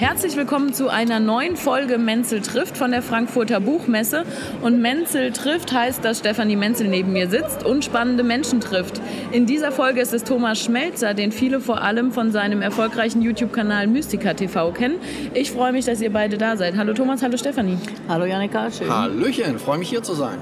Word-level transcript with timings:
Herzlich 0.00 0.34
willkommen 0.34 0.72
zu 0.72 0.88
einer 0.88 1.20
neuen 1.20 1.56
Folge 1.56 1.98
Menzel 1.98 2.40
trifft 2.40 2.78
von 2.78 2.90
der 2.90 3.02
Frankfurter 3.02 3.60
Buchmesse. 3.60 4.24
Und 4.62 4.80
Menzel 4.80 5.30
trifft 5.30 5.74
heißt, 5.74 6.02
dass 6.02 6.20
Stefanie 6.20 6.56
Menzel 6.56 6.88
neben 6.88 7.12
mir 7.12 7.28
sitzt 7.28 7.66
und 7.66 7.84
spannende 7.84 8.22
Menschen 8.22 8.62
trifft. 8.62 8.98
In 9.30 9.44
dieser 9.44 9.72
Folge 9.72 10.00
ist 10.00 10.14
es 10.14 10.24
Thomas 10.24 10.58
Schmelzer, 10.58 11.12
den 11.12 11.32
viele 11.32 11.60
vor 11.60 11.82
allem 11.82 12.12
von 12.12 12.32
seinem 12.32 12.62
erfolgreichen 12.62 13.20
YouTube-Kanal 13.20 13.88
Mystica 13.88 14.32
TV 14.32 14.72
kennen. 14.72 14.94
Ich 15.34 15.50
freue 15.50 15.72
mich, 15.72 15.84
dass 15.84 16.00
ihr 16.00 16.10
beide 16.10 16.38
da 16.38 16.56
seid. 16.56 16.78
Hallo 16.78 16.94
Thomas, 16.94 17.22
hallo 17.22 17.36
Stefanie. 17.36 17.76
Hallo 18.08 18.24
Janika, 18.24 18.70
schön. 18.70 18.88
Hallöchen, 18.88 19.58
freue 19.58 19.76
mich 19.76 19.90
hier 19.90 20.02
zu 20.02 20.14
sein. 20.14 20.38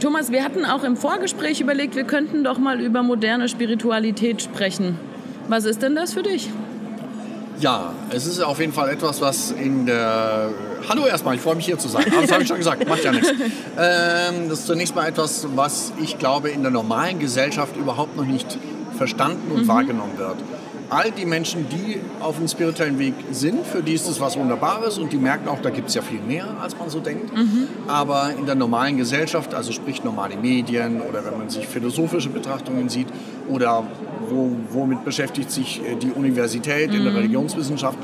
Thomas, 0.00 0.32
wir 0.32 0.42
hatten 0.42 0.64
auch 0.64 0.84
im 0.84 0.96
Vorgespräch 0.96 1.60
überlegt, 1.60 1.96
wir 1.96 2.04
könnten 2.04 2.44
doch 2.44 2.56
mal 2.56 2.80
über 2.80 3.02
moderne 3.02 3.46
Spiritualität 3.46 4.40
sprechen. 4.40 4.98
Was 5.48 5.64
ist 5.64 5.82
denn 5.82 5.94
das 5.94 6.12
für 6.12 6.22
dich? 6.22 6.50
Ja, 7.60 7.92
es 8.10 8.26
ist 8.26 8.40
auf 8.40 8.60
jeden 8.60 8.72
Fall 8.72 8.90
etwas, 8.90 9.20
was 9.20 9.50
in 9.50 9.86
der... 9.86 10.50
Hallo 10.88 11.06
erstmal, 11.06 11.36
ich 11.36 11.40
freue 11.40 11.54
mich 11.54 11.64
hier 11.66 11.78
zu 11.78 11.88
sein. 11.88 12.04
Das 12.20 12.30
habe 12.30 12.42
ich 12.42 12.48
schon 12.48 12.58
gesagt, 12.58 12.86
macht 12.86 13.02
ja 13.02 13.12
nichts. 13.12 13.30
Ähm, 13.78 14.48
das 14.48 14.60
ist 14.60 14.66
zunächst 14.66 14.94
mal 14.94 15.06
etwas, 15.08 15.46
was 15.54 15.92
ich 16.02 16.18
glaube 16.18 16.50
in 16.50 16.62
der 16.62 16.70
normalen 16.70 17.18
Gesellschaft 17.18 17.76
überhaupt 17.76 18.16
noch 18.16 18.24
nicht 18.24 18.58
verstanden 18.96 19.52
und 19.52 19.62
mhm. 19.62 19.68
wahrgenommen 19.68 20.18
wird. 20.18 20.36
All 20.88 21.10
die 21.10 21.24
Menschen, 21.24 21.66
die 21.68 22.00
auf 22.20 22.36
dem 22.36 22.46
spirituellen 22.46 22.98
Weg 22.98 23.14
sind, 23.32 23.66
für 23.66 23.82
die 23.82 23.94
ist 23.94 24.08
es 24.08 24.20
was 24.20 24.36
Wunderbares 24.36 24.98
und 24.98 25.12
die 25.12 25.16
merken 25.16 25.48
auch, 25.48 25.60
da 25.60 25.70
gibt 25.70 25.88
es 25.88 25.94
ja 25.94 26.02
viel 26.02 26.20
mehr, 26.20 26.46
als 26.62 26.78
man 26.78 26.90
so 26.90 27.00
denkt. 27.00 27.34
Mhm. 27.34 27.68
Aber 27.88 28.30
in 28.38 28.46
der 28.46 28.54
normalen 28.54 28.96
Gesellschaft, 28.96 29.52
also 29.52 29.72
sprich 29.72 30.04
normale 30.04 30.36
Medien 30.36 31.00
oder 31.00 31.24
wenn 31.24 31.38
man 31.38 31.50
sich 31.50 31.66
philosophische 31.66 32.28
Betrachtungen 32.28 32.88
sieht 32.88 33.08
oder 33.48 33.84
wo, 34.28 34.50
womit 34.70 35.04
beschäftigt 35.04 35.50
sich 35.50 35.80
äh, 35.84 35.96
die 35.96 36.10
Universität 36.10 36.92
in 36.94 37.02
der 37.02 37.12
mhm. 37.12 37.18
Religionswissenschaft, 37.18 37.98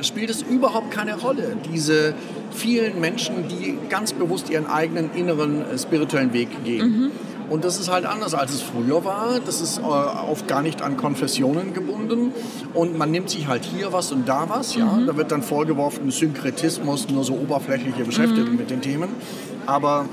spielt 0.00 0.30
es 0.30 0.42
überhaupt 0.42 0.90
keine 0.90 1.18
Rolle. 1.18 1.56
Diese 1.72 2.14
vielen 2.50 3.00
Menschen, 3.00 3.48
die 3.48 3.78
ganz 3.88 4.12
bewusst 4.12 4.50
ihren 4.50 4.66
eigenen 4.66 5.10
inneren 5.14 5.62
äh, 5.62 5.78
spirituellen 5.78 6.32
Weg 6.32 6.64
gehen. 6.64 6.88
Mhm. 6.88 7.10
Und 7.50 7.64
das 7.64 7.78
ist 7.78 7.90
halt 7.90 8.06
anders, 8.06 8.34
als 8.34 8.54
es 8.54 8.62
früher 8.62 9.04
war. 9.04 9.38
Das 9.44 9.60
ist 9.60 9.78
äh, 9.78 9.82
oft 9.82 10.48
gar 10.48 10.62
nicht 10.62 10.80
an 10.80 10.96
Konfessionen 10.96 11.74
gebunden. 11.74 12.32
Und 12.72 12.96
man 12.96 13.10
nimmt 13.10 13.28
sich 13.28 13.48
halt 13.48 13.64
hier 13.64 13.92
was 13.92 14.12
und 14.12 14.28
da 14.28 14.48
was. 14.48 14.74
Ja? 14.74 14.86
Mhm. 14.86 15.06
Da 15.06 15.16
wird 15.16 15.30
dann 15.30 15.42
vorgeworfen, 15.42 16.10
Synkretismus, 16.10 17.08
nur 17.10 17.24
so 17.24 17.34
oberflächliche 17.34 18.04
Beschäftigung 18.04 18.52
mhm. 18.52 18.56
mit 18.56 18.70
den 18.70 18.80
Themen. 18.80 19.10
Aber 19.66 20.06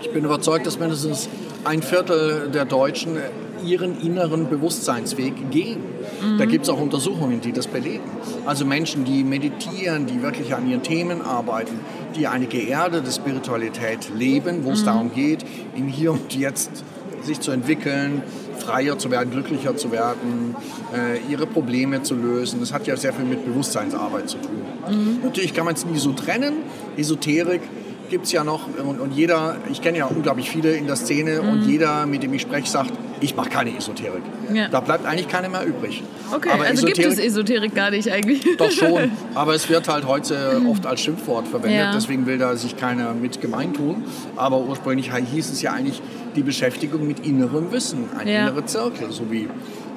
ich 0.00 0.10
bin 0.10 0.24
überzeugt, 0.24 0.66
dass 0.66 0.78
mindestens 0.78 1.28
ein 1.64 1.82
Viertel 1.82 2.50
der 2.52 2.64
Deutschen 2.64 3.18
ihren 3.66 4.00
inneren 4.00 4.48
Bewusstseinsweg 4.48 5.50
gehen. 5.50 5.80
Mhm. 6.22 6.38
Da 6.38 6.44
gibt 6.44 6.64
es 6.64 6.70
auch 6.70 6.80
Untersuchungen, 6.80 7.40
die 7.40 7.52
das 7.52 7.66
belegen. 7.66 8.04
Also 8.46 8.64
Menschen, 8.64 9.04
die 9.04 9.24
meditieren, 9.24 10.06
die 10.06 10.22
wirklich 10.22 10.54
an 10.54 10.68
ihren 10.68 10.82
Themen 10.82 11.22
arbeiten, 11.22 11.80
die 12.16 12.26
eine 12.26 12.46
geerdete 12.46 13.10
Spiritualität 13.10 14.10
leben, 14.14 14.64
wo 14.64 14.72
es 14.72 14.82
mhm. 14.82 14.86
darum 14.86 15.14
geht, 15.14 15.44
im 15.74 15.88
Hier 15.88 16.12
und 16.12 16.34
Jetzt 16.34 16.84
sich 17.22 17.40
zu 17.40 17.50
entwickeln, 17.52 18.22
freier 18.58 18.98
zu 18.98 19.10
werden, 19.10 19.30
glücklicher 19.30 19.76
zu 19.76 19.90
werden, 19.90 20.54
äh, 20.94 21.18
ihre 21.30 21.46
Probleme 21.46 22.02
zu 22.02 22.14
lösen. 22.14 22.60
Das 22.60 22.72
hat 22.72 22.86
ja 22.86 22.96
sehr 22.96 23.12
viel 23.12 23.24
mit 23.24 23.44
Bewusstseinsarbeit 23.44 24.28
zu 24.28 24.38
tun. 24.38 24.62
Mhm. 24.88 25.18
Natürlich 25.22 25.54
kann 25.54 25.64
man 25.64 25.74
es 25.74 25.84
nie 25.86 25.98
so 25.98 26.12
trennen. 26.12 26.54
Esoterik 26.96 27.62
gibt 28.10 28.26
es 28.26 28.32
ja 28.32 28.44
noch 28.44 28.66
und, 28.78 29.00
und, 29.00 29.12
jeder, 29.12 29.56
ich 29.70 29.80
kenne 29.80 29.98
ja 29.98 30.06
unglaublich 30.06 30.50
viele 30.50 30.72
in 30.72 30.86
der 30.86 30.96
Szene 30.96 31.42
mhm. 31.42 31.48
und 31.48 31.62
jeder, 31.66 32.06
mit 32.06 32.22
dem 32.22 32.32
ich 32.34 32.42
spreche, 32.42 32.68
sagt, 32.68 32.92
ich 33.20 33.34
mache 33.36 33.48
keine 33.48 33.76
Esoterik. 33.76 34.22
Ja. 34.52 34.68
Da 34.68 34.80
bleibt 34.80 35.06
eigentlich 35.06 35.28
keiner 35.28 35.48
mehr 35.48 35.64
übrig. 35.64 36.02
Okay, 36.30 36.50
aber 36.50 36.64
also 36.64 36.86
Esoterik, 36.86 36.94
gibt 36.96 37.18
es 37.18 37.18
Esoterik 37.18 37.74
gar 37.74 37.90
nicht 37.90 38.10
eigentlich? 38.10 38.56
Doch 38.56 38.70
schon, 38.70 39.12
aber 39.34 39.54
es 39.54 39.68
wird 39.68 39.88
halt 39.88 40.06
heute 40.06 40.60
mhm. 40.60 40.68
oft 40.68 40.86
als 40.86 41.00
Schimpfwort 41.00 41.48
verwendet, 41.48 41.78
ja. 41.78 41.92
deswegen 41.92 42.26
will 42.26 42.38
da 42.38 42.56
sich 42.56 42.76
keiner 42.76 43.14
mit 43.14 43.40
gemein 43.40 43.72
tun. 43.72 44.04
Aber 44.36 44.60
ursprünglich 44.60 45.12
hieß 45.14 45.50
es 45.50 45.62
ja 45.62 45.72
eigentlich 45.72 46.02
die 46.36 46.42
Beschäftigung 46.42 47.06
mit 47.06 47.26
innerem 47.26 47.72
Wissen, 47.72 48.08
ein 48.18 48.28
ja. 48.28 48.48
innerer 48.48 48.66
Zirkel, 48.66 49.10
so 49.10 49.30
wie 49.30 49.48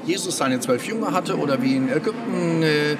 Jesus 0.07 0.37
seine 0.37 0.59
zwölf 0.59 0.87
Jünger 0.87 1.11
hatte 1.11 1.37
oder 1.37 1.61
wie 1.61 1.75
in 1.75 1.89
Ägypten 1.89 2.63
äh, 2.63 2.93
äh, 2.93 2.95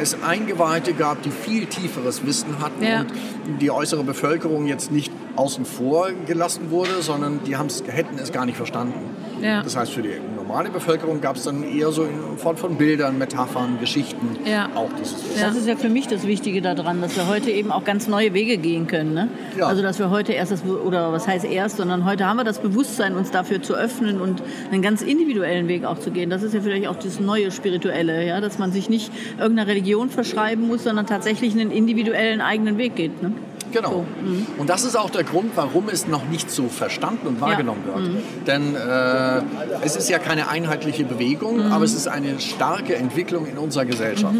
es 0.00 0.16
Eingeweihte 0.22 0.94
gab, 0.94 1.22
die 1.22 1.30
viel 1.30 1.66
tieferes 1.66 2.24
Wissen 2.24 2.60
hatten 2.60 2.82
ja. 2.82 3.00
und 3.00 3.12
die 3.60 3.70
äußere 3.70 4.02
Bevölkerung 4.02 4.66
jetzt 4.66 4.90
nicht 4.90 5.12
außen 5.38 5.64
vor 5.64 6.08
gelassen 6.26 6.70
wurde, 6.70 7.00
sondern 7.00 7.40
die 7.44 7.56
hätten 7.56 8.18
es 8.18 8.32
gar 8.32 8.44
nicht 8.44 8.56
verstanden. 8.56 8.94
Ja. 9.40 9.62
Das 9.62 9.76
heißt, 9.76 9.92
für 9.92 10.02
die 10.02 10.16
normale 10.34 10.70
Bevölkerung 10.70 11.20
gab 11.20 11.36
es 11.36 11.44
dann 11.44 11.62
eher 11.62 11.92
so 11.92 12.04
in 12.04 12.38
Form 12.38 12.56
von 12.56 12.76
Bildern, 12.76 13.18
Metaphern, 13.18 13.78
Geschichten 13.78 14.36
ja. 14.44 14.68
auch 14.74 14.88
dieses 15.00 15.24
Wissen. 15.24 15.40
Das 15.40 15.54
ist 15.54 15.68
ja 15.68 15.76
für 15.76 15.88
mich 15.88 16.08
das 16.08 16.26
Wichtige 16.26 16.60
daran, 16.60 17.00
dass 17.00 17.14
wir 17.16 17.28
heute 17.28 17.50
eben 17.50 17.70
auch 17.70 17.84
ganz 17.84 18.08
neue 18.08 18.34
Wege 18.34 18.56
gehen 18.56 18.86
können. 18.88 19.14
Ne? 19.14 19.28
Ja. 19.56 19.66
Also 19.66 19.82
dass 19.82 19.98
wir 19.98 20.10
heute 20.10 20.32
erst 20.32 20.50
das, 20.50 20.64
oder 20.64 21.12
was 21.12 21.28
heißt 21.28 21.44
erst, 21.44 21.76
sondern 21.76 22.04
heute 22.04 22.26
haben 22.26 22.38
wir 22.38 22.44
das 22.44 22.58
Bewusstsein, 22.58 23.14
uns 23.14 23.30
dafür 23.30 23.62
zu 23.62 23.74
öffnen 23.74 24.20
und 24.20 24.42
einen 24.72 24.82
ganz 24.82 25.02
individuellen 25.02 25.68
Weg 25.68 25.84
auch 25.84 25.98
zu 25.98 26.10
gehen. 26.10 26.30
Das 26.30 26.42
ist 26.42 26.54
ja 26.54 26.60
vielleicht 26.60 26.88
auch 26.88 26.96
das 26.96 27.20
neue 27.20 27.50
Spirituelle, 27.52 28.26
ja? 28.26 28.40
dass 28.40 28.58
man 28.58 28.72
sich 28.72 28.88
nicht 28.88 29.12
irgendeiner 29.38 29.68
Religion 29.68 30.10
verschreiben 30.10 30.66
muss, 30.66 30.84
sondern 30.84 31.06
tatsächlich 31.06 31.52
einen 31.52 31.70
individuellen 31.70 32.40
eigenen 32.40 32.78
Weg 32.78 32.96
geht. 32.96 33.22
Ne? 33.22 33.32
Genau. 33.72 33.90
So. 33.90 34.06
Mhm. 34.22 34.46
Und 34.58 34.70
das 34.70 34.84
ist 34.84 34.96
auch 34.96 35.10
der 35.10 35.24
Grund, 35.24 35.52
warum 35.54 35.88
es 35.88 36.06
noch 36.06 36.24
nicht 36.26 36.50
so 36.50 36.68
verstanden 36.68 37.26
und 37.26 37.40
wahrgenommen 37.40 37.82
ja. 37.86 37.94
wird. 37.94 38.08
Mhm. 38.08 38.44
Denn 38.46 38.74
äh, 38.74 39.84
es 39.84 39.96
ist 39.96 40.08
ja 40.08 40.18
keine 40.18 40.48
einheitliche 40.48 41.04
Bewegung, 41.04 41.66
mhm. 41.66 41.72
aber 41.72 41.84
es 41.84 41.94
ist 41.94 42.08
eine 42.08 42.40
starke 42.40 42.96
Entwicklung 42.96 43.46
in 43.46 43.58
unserer 43.58 43.84
Gesellschaft. 43.84 44.34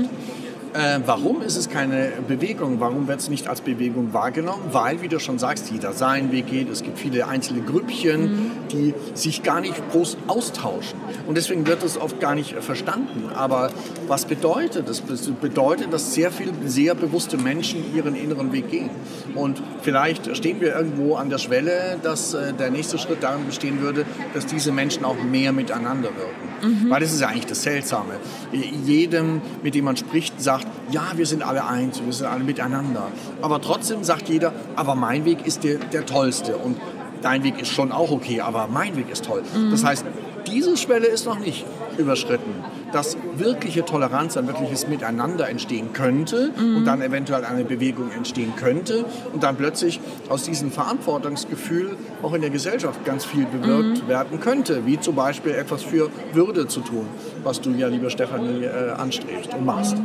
Äh, 0.78 1.00
warum 1.06 1.43
ist 1.43 1.56
es 1.56 1.69
keine 1.69 2.12
Bewegung? 2.28 2.78
Warum 2.78 3.09
wird 3.09 3.19
es 3.19 3.28
nicht 3.28 3.49
als 3.49 3.62
Bewegung 3.62 4.12
wahrgenommen? 4.12 4.62
Weil, 4.71 5.03
wie 5.03 5.09
du 5.09 5.19
schon 5.19 5.41
sagst, 5.41 5.72
jeder 5.72 5.93
seinen 5.93 6.31
Weg 6.31 6.47
geht. 6.47 6.71
Es 6.71 6.84
gibt 6.84 7.00
viele 7.00 7.27
einzelne 7.27 7.62
Grüppchen, 7.62 8.21
mhm. 8.22 8.50
die 8.71 8.94
sich 9.15 9.43
gar 9.43 9.61
nicht 9.61 9.75
groß 9.91 10.19
austauschen. 10.28 11.00
Und 11.27 11.37
deswegen 11.37 11.66
wird 11.66 11.83
es 11.83 12.00
oft 12.00 12.21
gar 12.21 12.37
nicht 12.37 12.55
verstanden. 12.62 13.28
Aber 13.34 13.71
was 14.06 14.27
bedeutet 14.27 14.89
das? 14.89 15.03
Das 15.05 15.28
bedeutet, 15.28 15.93
dass 15.93 16.15
sehr 16.15 16.31
viele 16.31 16.53
sehr 16.66 16.95
bewusste 16.95 17.39
Menschen 17.39 17.83
ihren 17.93 18.15
inneren 18.15 18.53
Weg 18.53 18.71
gehen. 18.71 18.91
Und 19.34 19.60
vielleicht 19.83 20.37
stehen 20.37 20.60
wir 20.60 20.77
irgendwo 20.77 21.16
an 21.16 21.28
der 21.28 21.39
Schwelle, 21.39 21.99
dass 22.05 22.34
äh, 22.34 22.53
der 22.53 22.71
nächste 22.71 22.99
Schritt 22.99 23.25
darin 23.25 23.47
bestehen 23.47 23.81
würde, 23.81 24.05
dass 24.33 24.47
diese 24.47 24.71
Menschen 24.71 25.05
auch 25.05 25.21
mehr 25.21 25.50
miteinander 25.50 26.10
wirken. 26.10 26.84
Mhm. 26.84 26.91
Weil 26.91 27.00
das 27.00 27.12
ist 27.12 27.21
ja 27.21 27.27
eigentlich 27.28 27.47
das 27.47 27.62
Seltsame. 27.62 28.15
Jedem, 28.53 29.41
mit 29.65 29.75
dem 29.75 29.84
man 29.84 29.97
spricht, 29.97 30.41
sagt, 30.41 30.68
ja, 30.91 31.12
wir 31.17 31.27
sind 31.27 31.43
alle 31.43 31.65
eins, 31.65 32.03
wir 32.05 32.12
sind 32.12 32.27
alle 32.27 32.45
miteinander. 32.45 33.09
Aber 33.43 33.61
trotzdem 33.61 34.05
sagt 34.05 34.29
jeder, 34.29 34.53
aber 34.77 34.95
mein 34.95 35.25
Weg 35.25 35.47
ist 35.47 35.65
der, 35.65 35.79
der 35.79 36.06
tollste 36.06 36.56
und 36.56 36.77
dein 37.23 37.45
Weg 37.45 37.61
ist 37.61 37.69
schon 37.69 37.93
auch 37.93 38.11
okay, 38.11 38.41
aber 38.41 38.69
mein 38.69 38.97
Weg 38.97 39.11
ist 39.11 39.25
toll. 39.25 39.43
Mhm. 39.55 39.71
Das 39.71 39.84
heißt, 39.84 40.05
diese 40.47 40.77
Schwelle 40.77 41.07
ist 41.07 41.27
noch 41.27 41.39
nicht 41.39 41.67
überschritten, 41.99 42.55
dass 42.93 43.17
wirkliche 43.37 43.84
Toleranz, 43.84 44.37
ein 44.37 44.47
wirkliches 44.47 44.89
Miteinander 44.89 45.49
entstehen 45.49 45.93
könnte 45.93 46.53
mhm. 46.57 46.77
und 46.77 46.84
dann 46.84 47.03
eventuell 47.03 47.45
eine 47.45 47.65
Bewegung 47.65 48.11
entstehen 48.11 48.55
könnte 48.57 49.05
und 49.33 49.43
dann 49.43 49.57
plötzlich 49.57 50.01
aus 50.28 50.45
diesem 50.45 50.71
Verantwortungsgefühl 50.71 51.97
auch 52.23 52.33
in 52.33 52.41
der 52.41 52.51
Gesellschaft 52.51 53.05
ganz 53.05 53.25
viel 53.25 53.47
bewirkt 53.47 54.05
mhm. 54.05 54.09
werden 54.09 54.41
könnte, 54.41 54.87
wie 54.87 54.99
zum 54.99 55.17
Beispiel 55.17 55.53
etwas 55.53 55.83
für 55.83 56.09
Würde 56.33 56.67
zu 56.67 56.81
tun, 56.81 57.07
was 57.43 57.61
du 57.61 57.71
ja, 57.73 57.89
liebe 57.89 58.11
Stefanie, 58.11 58.65
äh, 58.65 58.93
anstrebst 58.97 59.53
und 59.55 59.67
machst. 59.67 59.97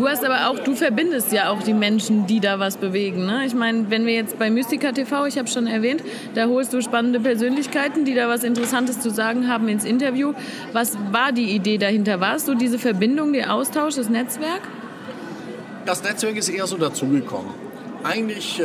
Du 0.00 0.08
hast 0.08 0.24
aber 0.24 0.48
auch, 0.48 0.58
du 0.58 0.74
verbindest 0.74 1.30
ja 1.30 1.50
auch 1.50 1.62
die 1.62 1.74
Menschen, 1.74 2.26
die 2.26 2.40
da 2.40 2.58
was 2.58 2.78
bewegen. 2.78 3.26
Ne? 3.26 3.44
Ich 3.44 3.52
meine, 3.52 3.90
wenn 3.90 4.06
wir 4.06 4.14
jetzt 4.14 4.38
bei 4.38 4.48
Mystica 4.48 4.92
TV, 4.92 5.26
ich 5.26 5.36
habe 5.36 5.46
schon 5.46 5.66
erwähnt, 5.66 6.02
da 6.34 6.46
holst 6.46 6.72
du 6.72 6.80
spannende 6.80 7.20
Persönlichkeiten, 7.20 8.06
die 8.06 8.14
da 8.14 8.26
was 8.26 8.42
Interessantes 8.42 9.00
zu 9.00 9.10
sagen 9.10 9.46
haben 9.46 9.68
ins 9.68 9.84
Interview. 9.84 10.32
Was 10.72 10.96
war 11.12 11.32
die 11.32 11.54
Idee 11.54 11.76
dahinter? 11.76 12.18
War 12.18 12.36
es 12.36 12.46
so 12.46 12.54
diese 12.54 12.78
Verbindung, 12.78 13.34
der 13.34 13.52
Austausch, 13.52 13.96
das 13.96 14.08
Netzwerk? 14.08 14.62
Das 15.84 16.02
Netzwerk 16.02 16.38
ist 16.38 16.48
eher 16.48 16.66
so 16.66 16.78
dazugekommen. 16.78 17.50
Eigentlich, 18.02 18.58
äh, 18.58 18.64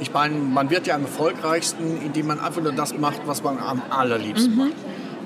ich 0.00 0.12
meine, 0.12 0.36
man 0.36 0.70
wird 0.70 0.86
ja 0.86 0.94
am 0.94 1.02
erfolgreichsten, 1.02 2.00
indem 2.06 2.28
man 2.28 2.38
einfach 2.38 2.62
nur 2.62 2.70
das 2.70 2.96
macht, 2.96 3.22
was 3.26 3.42
man 3.42 3.58
am 3.58 3.82
allerliebsten 3.90 4.52
mhm. 4.52 4.58
macht. 4.58 4.74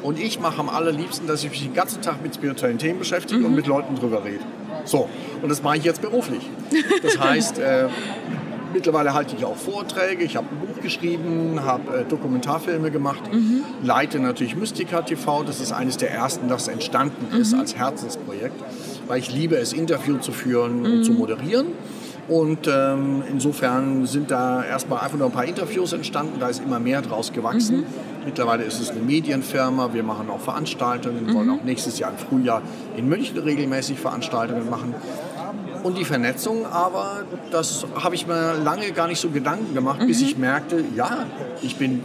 Und 0.03 0.19
ich 0.19 0.41
mache 0.41 0.61
am 0.61 0.71
allerliebsten, 0.71 1.27
dass 1.27 1.45
ich 1.45 1.51
mich 1.51 1.62
den 1.62 1.75
ganzen 1.75 2.01
Tag 2.01 2.23
mit 2.23 2.35
spirituellen 2.35 2.79
Themen 2.79 3.01
beschäftige 3.01 3.41
mhm. 3.41 3.47
und 3.47 3.55
mit 3.55 3.67
Leuten 3.67 3.97
drüber 3.97 4.25
rede. 4.25 4.41
So, 4.85 5.09
und 5.43 5.49
das 5.49 5.63
mache 5.63 5.79
ich 5.79 5.85
jetzt 5.85 6.03
beruflich. 6.03 6.43
Das 7.03 7.19
heißt, 7.19 7.59
äh, 7.59 7.89
mittlerweile 8.73 9.15
halte 9.15 9.37
ich 9.37 9.45
auch 9.45 9.57
Vorträge, 9.57 10.25
ich 10.25 10.37
habe 10.37 10.49
ein 10.51 10.67
Buch 10.67 10.83
geschrieben, 10.83 11.61
habe 11.65 12.01
äh, 12.01 12.05
Dokumentarfilme 12.05 12.91
gemacht, 12.91 13.23
mhm. 13.33 13.63
leite 13.83 14.19
natürlich 14.19 14.57
Mystica 14.57 15.03
TV, 15.03 15.45
das 15.45 15.61
ist 15.61 15.73
eines 15.73 15.97
der 15.97 16.11
ersten, 16.11 16.49
das 16.49 16.69
entstanden 16.69 17.35
ist 17.39 17.53
mhm. 17.53 17.61
als 17.61 17.77
Herzensprojekt, 17.77 18.63
weil 19.07 19.21
ich 19.21 19.33
liebe 19.33 19.57
es, 19.57 19.73
Interviews 19.73 20.25
zu 20.25 20.33
führen 20.33 20.81
mhm. 20.81 20.85
und 20.85 21.05
zu 21.05 21.13
moderieren. 21.13 21.69
Und 22.26 22.67
ähm, 22.67 23.23
insofern 23.31 24.06
sind 24.06 24.31
da 24.31 24.65
erstmal 24.65 25.00
einfach 25.00 25.19
nur 25.19 25.26
ein 25.26 25.32
paar 25.32 25.44
Interviews 25.44 25.93
entstanden. 25.93 26.41
Da 26.41 26.49
ist 26.49 26.62
immer 26.62 26.79
mehr 26.79 27.03
draus 27.03 27.32
gewachsen. 27.32 27.79
Mhm. 27.79 27.87
Mittlerweile 28.25 28.65
ist 28.65 28.81
es 28.81 28.91
eine 28.91 29.00
Medienfirma. 29.00 29.93
Wir 29.93 30.03
machen 30.03 30.31
auch 30.31 30.41
Veranstaltungen. 30.41 31.26
Wir 31.26 31.35
wollen 31.35 31.49
mhm. 31.49 31.59
auch 31.61 31.65
nächstes 31.65 31.99
Jahr 31.99 32.12
im 32.12 32.17
Frühjahr 32.17 32.62
in 32.97 33.09
München 33.09 33.38
regelmäßig 33.38 33.99
Veranstaltungen 33.99 34.71
machen. 34.71 34.94
Und 35.82 35.99
die 35.99 36.05
Vernetzung, 36.06 36.65
aber 36.65 37.25
das 37.50 37.87
habe 38.03 38.15
ich 38.15 38.27
mir 38.27 38.55
lange 38.55 38.91
gar 38.93 39.06
nicht 39.06 39.20
so 39.20 39.29
Gedanken 39.29 39.75
gemacht, 39.75 40.00
mhm. 40.00 40.06
bis 40.06 40.23
ich 40.23 40.38
merkte, 40.38 40.82
ja, 40.97 41.27
ich 41.61 41.77
bin 41.77 42.03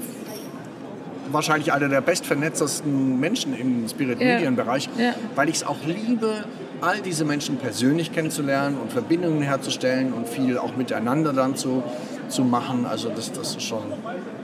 wahrscheinlich 1.31 1.72
einer 1.72 1.88
der 1.88 2.01
bestvernetztesten 2.01 3.19
Menschen 3.19 3.57
im 3.57 3.88
Spirit-Medien-Bereich, 3.88 4.89
ja. 4.98 5.06
ja. 5.06 5.13
weil 5.36 5.48
ich 5.48 5.56
es 5.56 5.63
auch 5.65 5.77
liebe, 5.86 6.44
all 6.81 7.02
diese 7.02 7.26
Menschen 7.26 7.58
persönlich 7.58 8.12
kennenzulernen 8.12 8.78
und 8.78 8.92
Verbindungen 8.92 9.42
herzustellen 9.42 10.14
und 10.14 10.28
viel 10.28 10.58
auch 10.58 10.76
miteinander 10.76 11.34
dann 11.34 11.56
zu, 11.56 11.84
zu 12.28 12.44
machen. 12.44 12.86
Also 12.86 13.10
das, 13.10 13.31
das 13.31 13.56
ist 13.56 13.64
schon, 13.64 13.84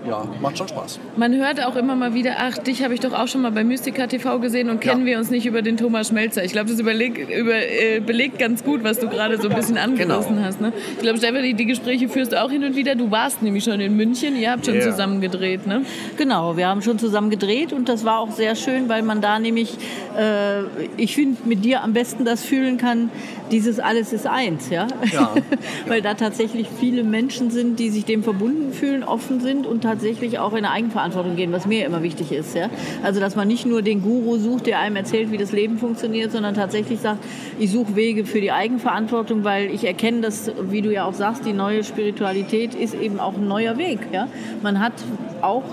ja, 0.08 0.26
macht 0.42 0.58
schon 0.58 0.68
Spaß. 0.68 1.00
Man 1.18 1.36
hört 1.36 1.64
auch 1.64 1.76
immer 1.76 1.96
mal 1.96 2.14
wieder, 2.14 2.36
ach, 2.40 2.58
dich 2.58 2.84
habe 2.84 2.94
ich 2.94 3.00
doch 3.00 3.14
auch 3.14 3.28
schon 3.28 3.42
mal 3.42 3.52
bei 3.52 3.64
Mystica 3.64 4.08
TV 4.08 4.40
gesehen 4.40 4.70
und 4.70 4.82
kennen 4.82 5.02
ja. 5.02 5.14
wir 5.14 5.18
uns 5.20 5.30
nicht 5.30 5.46
über 5.46 5.62
den 5.62 5.78
Thomas 5.78 6.10
Schmelzer. 6.10 6.44
Ich 6.44 6.52
glaube, 6.52 6.70
das 6.70 6.80
überleg, 6.80 7.30
über, 7.30 7.56
äh, 7.56 8.00
belegt 8.00 8.40
ganz 8.40 8.64
gut, 8.64 8.84
was 8.84 9.00
du 9.00 9.10
gerade 9.10 9.42
so 9.42 9.50
ein 9.50 9.56
bisschen 9.56 9.78
angerissen 9.78 10.36
genau. 10.36 10.48
hast. 10.48 10.62
Ne? 10.62 10.74
Ich 10.96 11.02
glaube, 11.02 11.18
Stefanie, 11.18 11.54
die 11.54 11.66
Gespräche 11.66 12.10
führst 12.10 12.32
du 12.32 12.44
auch 12.44 12.52
hin 12.52 12.64
und 12.64 12.76
wieder. 12.76 12.96
Du 12.96 13.12
warst 13.12 13.42
nämlich 13.42 13.64
schon 13.64 13.80
in 13.80 13.96
München, 13.96 14.36
ihr 14.36 14.52
habt 14.52 14.66
schon 14.66 14.76
yeah. 14.76 14.84
zusammen 14.84 15.22
gedreht, 15.22 15.68
ne? 15.68 15.84
Genau, 16.18 16.58
wir 16.58 16.68
haben 16.68 16.82
schon 16.82 17.00
zusammen 17.00 17.30
gedreht 17.30 17.74
und 17.74 17.90
das 17.90 18.06
war 18.06 18.20
auch 18.20 18.32
sehr 18.32 18.56
schön, 18.56 18.90
weil 18.90 19.02
man 19.02 19.22
da 19.22 19.40
nämlich, 19.40 19.76
äh, 20.18 20.64
ich 20.98 21.16
finde, 21.16 21.38
mit 21.46 21.66
dir 21.66 21.84
am 21.84 21.94
besten 21.94 22.26
das 22.26 22.44
fühlen 22.44 22.78
kann, 22.78 23.10
dieses 23.52 23.80
alles 23.80 24.14
ist 24.14 24.28
eins, 24.28 24.70
ja. 24.70 24.88
ja. 25.12 25.34
weil 25.88 26.02
da 26.02 26.14
tatsächlich 26.14 26.68
viele 26.80 27.04
Menschen 27.04 27.52
sind, 27.52 27.80
die 27.80 27.90
sich 27.90 28.06
dem 28.06 28.24
verbunden 28.24 28.74
fühlen, 28.74 29.04
offen 29.04 29.40
sind 29.40 29.66
und 29.68 29.82
tatsächlich 29.82 30.40
auch 30.40 30.52
in 30.52 30.60
eine 30.60 30.72
Eigenverantwortung 30.72 31.36
gehen, 31.36 31.52
was 31.52 31.66
mir 31.66 31.86
immer 31.86 32.04
wichtig 32.04 32.32
ist. 32.32 32.56
Ja? 32.56 32.70
Also 33.04 33.20
dass 33.20 33.36
man 33.36 33.48
nicht 33.48 33.66
nur 33.66 33.82
den 33.82 34.02
Guru 34.02 34.38
sucht, 34.38 34.68
der 34.68 34.80
einem 34.80 34.96
erzählt, 34.96 35.32
wie 35.32 35.38
das 35.38 35.52
Leben 35.52 35.78
funktioniert, 35.78 36.32
sondern 36.32 36.56
tatsächlich 36.56 37.00
sagt, 37.00 37.24
ich 37.60 37.72
suche 37.72 37.96
Wege 37.96 38.26
für 38.26 38.42
die 38.42 38.52
Eigenverantwortung, 38.52 39.44
weil 39.44 39.74
ich 39.74 39.86
erkenne, 39.86 40.22
dass, 40.22 40.52
wie 40.70 40.82
du 40.82 40.92
ja 40.92 41.06
auch 41.06 41.14
sagst, 41.14 41.46
die 41.46 41.54
neue 41.54 41.84
Spiritualität 41.84 42.76
ist 42.76 42.94
eben 42.94 43.20
auch 43.20 43.36
ein 43.36 43.48
neuer 43.48 43.78
Weg. 43.78 44.00
Ja? 44.12 44.28
Man 44.62 44.80
hat 44.80 44.94
auch 45.42 45.64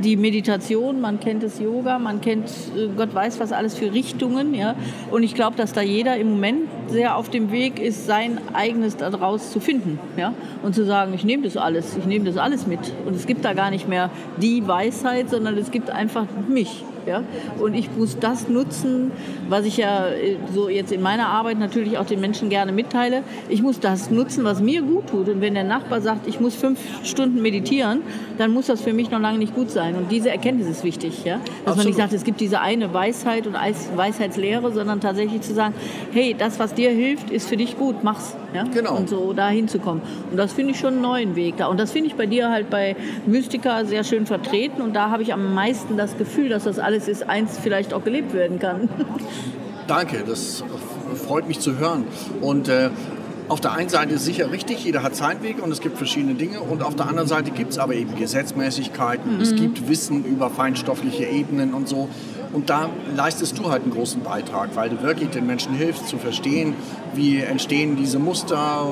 die 0.00 0.16
Meditation, 0.16 1.00
man 1.00 1.20
kennt 1.20 1.42
das 1.42 1.58
Yoga, 1.58 1.98
man 1.98 2.20
kennt 2.20 2.48
äh, 2.76 2.88
Gott 2.96 3.14
weiß 3.14 3.40
was 3.40 3.52
alles 3.52 3.74
für 3.76 3.92
Richtungen. 3.92 4.54
Ja? 4.54 4.74
Und 5.10 5.22
ich 5.22 5.34
glaube, 5.34 5.56
dass 5.56 5.72
da 5.72 5.82
jeder 5.82 6.16
im 6.16 6.30
Moment 6.30 6.68
sehr 6.88 7.16
auf 7.16 7.30
dem 7.30 7.52
Weg 7.52 7.78
ist, 7.78 8.06
sein 8.06 8.38
eigenes 8.52 8.96
daraus 8.96 9.50
zu 9.50 9.60
finden. 9.60 9.98
Ja? 10.16 10.34
Und 10.62 10.74
zu 10.74 10.84
sagen, 10.84 11.14
ich 11.14 11.24
nehme 11.24 11.44
das 11.44 11.56
alles, 11.56 11.96
ich 11.96 12.06
nehme 12.06 12.24
das 12.24 12.36
alles 12.36 12.66
mit. 12.66 12.80
Und 13.06 13.14
es 13.14 13.26
gibt 13.26 13.44
da 13.44 13.52
gar 13.52 13.70
nicht 13.70 13.88
mehr 13.88 14.10
die 14.40 14.66
Weisheit, 14.66 15.30
sondern 15.30 15.56
es 15.58 15.70
gibt 15.70 15.90
einfach 15.90 16.26
mich. 16.48 16.84
Ja? 17.06 17.22
Und 17.58 17.74
ich 17.74 17.90
muss 17.96 18.18
das 18.18 18.48
nutzen, 18.48 19.10
was 19.48 19.64
ich 19.64 19.76
ja 19.76 20.08
äh, 20.08 20.36
so 20.52 20.68
jetzt 20.68 20.92
in 20.92 21.02
meiner 21.02 21.28
Arbeit 21.28 21.58
natürlich 21.58 21.98
auch 21.98 22.06
den 22.06 22.20
Menschen 22.20 22.48
gerne 22.48 22.72
mitteile. 22.72 23.22
Ich 23.48 23.62
muss 23.62 23.80
das 23.80 24.10
nutzen, 24.10 24.44
was 24.44 24.60
mir 24.60 24.82
gut 24.82 25.08
tut. 25.08 25.28
Und 25.28 25.40
wenn 25.40 25.54
der 25.54 25.64
Nachbar 25.64 26.00
sagt, 26.00 26.26
ich 26.26 26.40
muss 26.40 26.54
fünf 26.54 26.78
Stunden 27.04 27.42
meditieren, 27.42 28.02
dann 28.38 28.52
muss 28.52 28.66
das 28.66 28.80
für 28.80 28.92
mich 28.92 29.10
noch 29.10 29.20
lange 29.20 29.38
nicht 29.38 29.54
gut 29.54 29.70
sein. 29.70 29.96
Und 29.96 30.10
diese 30.10 30.30
Erkenntnis 30.30 30.68
ist 30.68 30.84
wichtig. 30.84 31.24
Ja? 31.24 31.36
Dass 31.36 31.42
Absolut. 31.44 31.76
man 31.76 31.86
nicht 31.86 31.96
sagt, 31.96 32.12
es 32.12 32.24
gibt 32.24 32.40
diese 32.40 32.60
eine 32.60 32.92
Weisheit 32.92 33.46
und 33.46 33.54
Weisheitslehre, 33.54 34.72
sondern 34.72 35.00
tatsächlich 35.00 35.42
zu 35.42 35.54
sagen, 35.54 35.74
hey, 36.12 36.34
das, 36.36 36.58
was 36.58 36.74
dir 36.74 36.90
hilft, 36.90 37.30
ist 37.30 37.48
für 37.48 37.56
dich 37.56 37.76
gut, 37.76 38.02
mach's. 38.02 38.36
Ja? 38.54 38.64
Genau. 38.64 38.96
Und 38.96 39.08
so 39.08 39.32
da 39.32 39.48
hinzukommen. 39.48 40.02
Und 40.30 40.36
das 40.36 40.52
finde 40.52 40.72
ich 40.72 40.78
schon 40.78 40.94
einen 40.94 41.02
neuen 41.02 41.36
Weg 41.36 41.56
da. 41.56 41.66
Und 41.66 41.78
das 41.78 41.92
finde 41.92 42.08
ich 42.08 42.14
bei 42.14 42.26
dir 42.26 42.50
halt 42.50 42.70
bei 42.70 42.96
Mystica 43.26 43.84
sehr 43.84 44.04
schön 44.04 44.26
vertreten. 44.26 44.82
Und 44.82 44.94
da 44.94 45.10
habe 45.10 45.22
ich 45.22 45.32
am 45.32 45.54
meisten 45.54 45.96
das 45.96 46.16
Gefühl, 46.16 46.48
dass 46.48 46.64
das 46.64 46.78
alles 46.78 47.08
ist, 47.08 47.28
eins 47.28 47.58
vielleicht 47.58 47.94
auch 47.94 48.04
gelebt 48.04 48.34
werden 48.34 48.58
kann. 48.58 48.88
Danke, 49.86 50.24
das 50.26 50.64
freut 51.14 51.48
mich 51.48 51.60
zu 51.60 51.78
hören. 51.78 52.04
Und 52.40 52.68
äh, 52.68 52.90
auf 53.48 53.60
der 53.60 53.72
einen 53.72 53.88
Seite 53.88 54.14
ist 54.14 54.24
sicher 54.24 54.50
richtig, 54.50 54.84
jeder 54.84 55.02
hat 55.02 55.14
seinen 55.16 55.42
Weg 55.42 55.62
und 55.62 55.70
es 55.70 55.80
gibt 55.80 55.98
verschiedene 55.98 56.34
Dinge. 56.34 56.60
Und 56.60 56.82
auf 56.82 56.96
der 56.96 57.08
anderen 57.08 57.28
Seite 57.28 57.50
gibt 57.50 57.72
es 57.72 57.78
aber 57.78 57.94
eben 57.94 58.16
Gesetzmäßigkeiten, 58.16 59.36
mhm. 59.36 59.40
es 59.40 59.54
gibt 59.54 59.88
Wissen 59.88 60.24
über 60.24 60.48
feinstoffliche 60.48 61.24
Ebenen 61.26 61.74
und 61.74 61.88
so. 61.88 62.08
Und 62.52 62.70
da 62.70 62.90
leistest 63.16 63.58
du 63.58 63.70
halt 63.70 63.82
einen 63.82 63.92
großen 63.92 64.22
Beitrag, 64.22 64.70
weil 64.74 64.90
du 64.90 65.02
wirklich 65.02 65.30
den 65.30 65.46
Menschen 65.46 65.74
hilfst 65.74 66.08
zu 66.08 66.18
verstehen, 66.18 66.74
wie 67.14 67.40
entstehen 67.40 67.96
diese 67.96 68.18
Muster, 68.18 68.86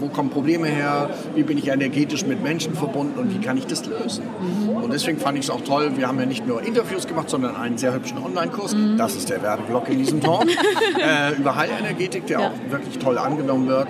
wo 0.00 0.08
kommen 0.08 0.30
Probleme 0.30 0.68
her, 0.68 1.10
wie 1.34 1.42
bin 1.42 1.58
ich 1.58 1.68
energetisch 1.68 2.24
mit 2.26 2.42
Menschen 2.42 2.74
verbunden 2.74 3.18
und 3.18 3.34
wie 3.34 3.44
kann 3.44 3.56
ich 3.56 3.66
das 3.66 3.86
lösen. 3.86 4.24
Mhm. 4.24 4.68
Und 4.76 4.92
deswegen 4.92 5.18
fand 5.18 5.38
ich 5.38 5.44
es 5.44 5.50
auch 5.50 5.62
toll, 5.62 5.92
wir 5.96 6.06
haben 6.06 6.18
ja 6.18 6.26
nicht 6.26 6.46
nur 6.46 6.62
Interviews 6.62 7.06
gemacht, 7.06 7.30
sondern 7.30 7.56
einen 7.56 7.78
sehr 7.78 7.94
hübschen 7.94 8.18
Online-Kurs, 8.18 8.74
mhm. 8.74 8.96
das 8.96 9.16
ist 9.16 9.28
der 9.28 9.42
Werbeblock 9.42 9.88
in 9.88 9.98
diesem 9.98 10.20
Talk, 10.20 10.46
äh, 10.98 11.34
über 11.36 11.56
Heilenergetik, 11.56 12.26
der 12.26 12.40
ja. 12.40 12.48
auch 12.48 12.70
wirklich 12.70 12.98
toll 12.98 13.18
angenommen 13.18 13.68
wird. 13.68 13.88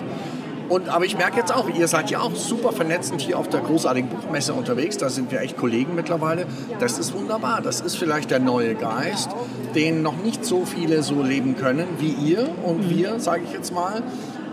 Und, 0.68 0.88
aber 0.88 1.04
ich 1.04 1.16
merke 1.16 1.38
jetzt 1.38 1.54
auch, 1.54 1.68
ihr 1.68 1.88
seid 1.88 2.10
ja 2.10 2.20
auch 2.20 2.34
super 2.34 2.72
vernetzend 2.72 3.20
hier 3.20 3.38
auf 3.38 3.48
der 3.48 3.60
großartigen 3.60 4.10
Buchmesse 4.10 4.52
unterwegs. 4.52 4.96
Da 4.96 5.08
sind 5.08 5.30
wir 5.32 5.40
echt 5.40 5.56
Kollegen 5.56 5.94
mittlerweile. 5.94 6.46
Das 6.80 6.98
ist 6.98 7.14
wunderbar. 7.14 7.60
Das 7.62 7.80
ist 7.80 7.96
vielleicht 7.96 8.30
der 8.30 8.40
neue 8.40 8.74
Geist, 8.74 9.30
den 9.74 10.02
noch 10.02 10.16
nicht 10.22 10.44
so 10.44 10.64
viele 10.64 11.02
so 11.02 11.22
leben 11.22 11.56
können 11.56 11.86
wie 11.98 12.10
ihr 12.10 12.48
und 12.64 12.86
mhm. 12.86 12.90
wir, 12.90 13.20
sage 13.20 13.42
ich 13.46 13.52
jetzt 13.52 13.72
mal 13.72 14.02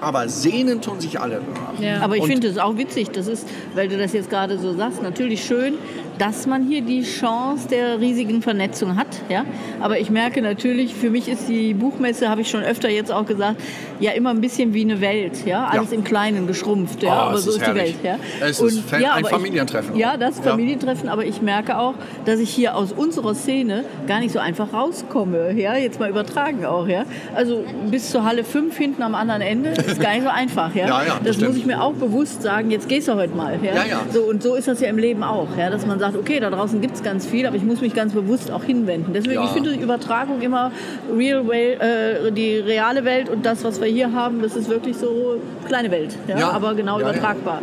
aber 0.02 0.28
sehnen 0.30 0.82
tun 0.82 1.00
sich 1.00 1.20
alle 1.20 1.42
danach. 1.42 1.80
Ja. 1.80 2.02
Aber 2.02 2.16
ich 2.16 2.26
finde 2.26 2.48
es 2.48 2.58
auch 2.58 2.78
witzig, 2.78 3.10
das 3.10 3.28
ist, 3.28 3.48
weil 3.74 3.88
du 3.88 3.98
das 3.98 4.14
jetzt 4.14 4.30
gerade 4.30 4.58
so 4.60 4.74
sagst, 4.74 5.02
natürlich 5.02 5.44
schön, 5.44 5.76
dass 6.18 6.48
man 6.48 6.68
hier 6.68 6.82
die 6.82 7.04
Chance 7.04 7.68
der 7.68 8.00
riesigen 8.00 8.42
Vernetzung 8.42 8.96
hat. 8.96 9.08
Ja? 9.30 9.46
Aber 9.80 10.00
ich 10.00 10.10
merke 10.10 10.42
natürlich, 10.42 10.96
für 10.96 11.10
mich 11.10 11.28
ist 11.28 11.50
die 11.50 11.74
Buchmesse, 11.74 12.30
habe 12.30 12.42
ich 12.42 12.50
schon 12.50 12.64
öfter 12.64 12.90
jetzt 12.90 13.12
auch 13.12 13.26
gesagt, 13.26 13.62
ja 14.00 14.12
immer 14.12 14.30
ein 14.30 14.42
bisschen 14.42 14.74
wie 14.74 14.82
eine 14.82 15.02
Welt. 15.02 15.46
Ja? 15.46 15.66
Alles 15.66 15.92
ja. 15.92 15.98
im 15.98 16.04
Kleinen 16.04 16.48
geschrumpft. 16.48 17.04
Ja? 17.04 17.10
Oh, 17.10 17.30
aber 17.30 17.38
so 17.38 17.52
ist, 17.52 17.58
ist 17.58 17.68
die 17.68 17.76
Welt. 17.76 17.96
Ja? 18.04 18.18
Es 18.42 18.60
Und, 18.60 18.70
ist 18.70 18.92
ja, 19.00 19.14
ein 19.14 19.26
Familientreffen. 19.26 19.96
Ich, 19.96 20.02
ja, 20.02 20.18
das 20.18 20.40
Familientreffen. 20.40 21.10
Aber 21.10 21.26
ich 21.26 21.42
merke 21.42 21.78
auch, 21.78 21.96
dass 22.26 22.40
ich 22.40 22.50
hier 22.50 22.76
aus 22.76 22.92
unserer 22.92 23.36
Szene 23.36 23.86
gar 24.08 24.20
nicht 24.20 24.32
so 24.32 24.40
einfach 24.40 24.74
rauskomme. 24.74 25.54
Ja? 25.54 25.76
Jetzt 25.76 26.00
mal 26.00 26.10
übertragen 26.10 26.66
auch. 26.66 26.88
Ja? 26.88 27.06
Also 27.36 27.64
bis 27.90 28.12
zur 28.12 28.24
Halle 28.24 28.44
5 28.44 28.76
hinten 28.78 29.02
am 29.02 29.16
anderen 29.16 29.42
Ende 29.42 29.70
ist 29.70 30.00
gar 30.00 30.14
nicht 30.14 30.24
so 30.24 30.30
einfach. 30.30 30.74
Ja? 30.76 30.88
ja, 30.88 31.04
ja 31.04 31.20
das, 31.24 31.38
das 31.38 31.48
muss 31.48 31.58
ich 31.58 31.66
mir 31.66 31.82
auch 31.82 31.94
bewusst 31.94 32.42
sagen. 32.42 32.72
Jetzt 32.72 32.88
gehst 32.88 33.08
du 33.08 33.16
heute 33.16 33.36
mal. 33.36 33.60
Ja? 33.62 33.76
Ja, 33.76 33.86
ja. 33.86 34.02
So, 34.12 34.22
und 34.24 34.44
so 34.44 34.56
ist 34.56 34.68
das 34.68 34.80
ja 34.80 34.88
im 34.88 34.98
Leben 34.98 35.24
auch. 35.24 35.48
Ja? 35.58 35.70
Dass 35.70 35.86
man 35.86 36.00
sagt, 36.00 36.05
sagt, 36.12 36.18
okay, 36.18 36.40
da 36.40 36.50
draußen 36.50 36.82
gibt 36.82 36.96
es 36.96 37.04
ganz 37.04 37.26
viel, 37.26 37.46
aber 37.46 37.56
ich 37.56 37.64
muss 37.64 37.82
mich 37.82 37.94
ganz 37.94 38.14
bewusst 38.14 38.52
auch 38.52 38.64
hinwenden. 38.64 39.14
Deswegen, 39.14 39.36
ja. 39.36 39.46
ich 39.46 39.52
finde 39.52 39.72
die 39.72 39.80
Übertragung 39.80 40.42
immer 40.42 40.72
real 41.16 41.48
way, 41.48 41.74
äh, 41.74 42.32
die 42.32 42.58
reale 42.58 43.06
Welt 43.06 43.30
und 43.30 43.46
das, 43.46 43.64
was 43.64 43.82
wir 43.82 43.88
hier 43.88 44.14
haben, 44.14 44.42
das 44.42 44.56
ist 44.56 44.70
wirklich 44.70 44.98
so 44.98 45.42
kleine 45.68 45.92
Welt, 45.92 46.16
ja? 46.28 46.40
ja. 46.40 46.50
aber 46.52 46.76
genau 46.76 47.00
übertragbar. 47.00 47.62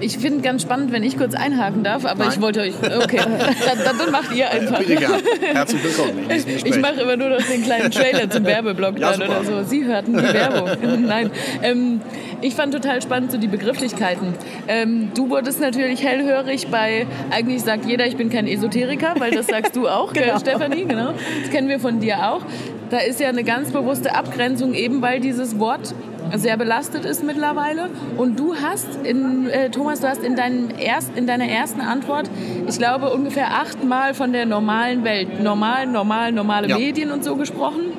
Ich 0.00 0.18
finde 0.18 0.40
ganz 0.40 0.62
spannend, 0.62 0.92
wenn 0.92 1.02
ich 1.02 1.16
kurz 1.18 1.34
einhaken 1.34 1.84
darf, 1.84 2.04
aber 2.04 2.24
Nein. 2.24 2.32
ich 2.34 2.40
wollte 2.40 2.60
euch. 2.60 2.74
Okay, 2.76 3.18
dann, 3.84 3.98
dann, 3.98 4.10
macht 4.10 4.34
ihr 4.34 4.50
einfach. 4.50 4.78
Bitte 4.78 4.96
gern. 4.96 5.20
Herzlich 5.40 5.82
willkommen. 5.84 6.26
Ich 6.64 6.78
mache 6.78 7.00
immer 7.02 7.16
nur 7.16 7.28
noch 7.28 7.42
den 7.42 7.62
kleinen 7.62 7.90
Trailer 7.90 8.30
zum 8.30 8.44
Werbeblock 8.44 8.98
ja, 8.98 9.12
dann 9.12 9.28
oder 9.28 9.44
so. 9.44 9.62
Sie 9.62 9.84
hörten 9.84 10.16
die 10.16 10.22
Werbung. 10.22 10.70
Nein. 11.06 11.30
Ähm, 11.62 12.00
ich 12.40 12.54
fand 12.54 12.72
total 12.72 13.02
spannend 13.02 13.32
so 13.32 13.38
die 13.38 13.48
Begrifflichkeiten. 13.48 14.34
Ähm, 14.66 15.10
du 15.14 15.28
wurdest 15.28 15.60
natürlich 15.60 16.02
hellhörig 16.02 16.68
bei, 16.68 17.06
eigentlich 17.30 17.62
sagt 17.62 17.84
jeder, 17.84 18.06
ich 18.06 18.16
bin 18.16 18.30
kein 18.30 18.46
Esoteriker, 18.46 19.14
weil 19.18 19.32
das 19.32 19.46
sagst 19.46 19.76
du 19.76 19.88
auch, 19.88 20.12
genau. 20.14 20.38
Stefanie, 20.38 20.86
genau. 20.86 21.12
Das 21.42 21.50
kennen 21.50 21.68
wir 21.68 21.80
von 21.80 22.00
dir 22.00 22.30
auch. 22.30 22.42
Da 22.90 22.98
ist 22.98 23.20
ja 23.20 23.28
eine 23.28 23.44
ganz 23.44 23.70
bewusste 23.70 24.14
Abgrenzung, 24.14 24.74
eben 24.74 25.02
weil 25.02 25.20
dieses 25.20 25.58
Wort 25.58 25.94
sehr 26.36 26.56
belastet 26.56 27.04
ist 27.04 27.24
mittlerweile. 27.24 27.90
Und 28.16 28.38
du 28.38 28.54
hast, 28.54 28.86
in, 29.04 29.48
äh, 29.48 29.70
Thomas, 29.70 30.00
du 30.00 30.08
hast 30.08 30.22
in, 30.22 30.36
deinem 30.36 30.68
erst, 30.78 31.16
in 31.16 31.26
deiner 31.26 31.46
ersten 31.46 31.80
Antwort, 31.80 32.30
ich 32.68 32.78
glaube, 32.78 33.10
ungefähr 33.10 33.48
achtmal 33.52 34.14
von 34.14 34.32
der 34.32 34.46
normalen 34.46 35.04
Welt, 35.04 35.42
normal, 35.42 35.86
normal, 35.86 36.32
normale 36.32 36.68
ja. 36.68 36.78
Medien 36.78 37.10
und 37.10 37.24
so 37.24 37.36
gesprochen. 37.36 37.92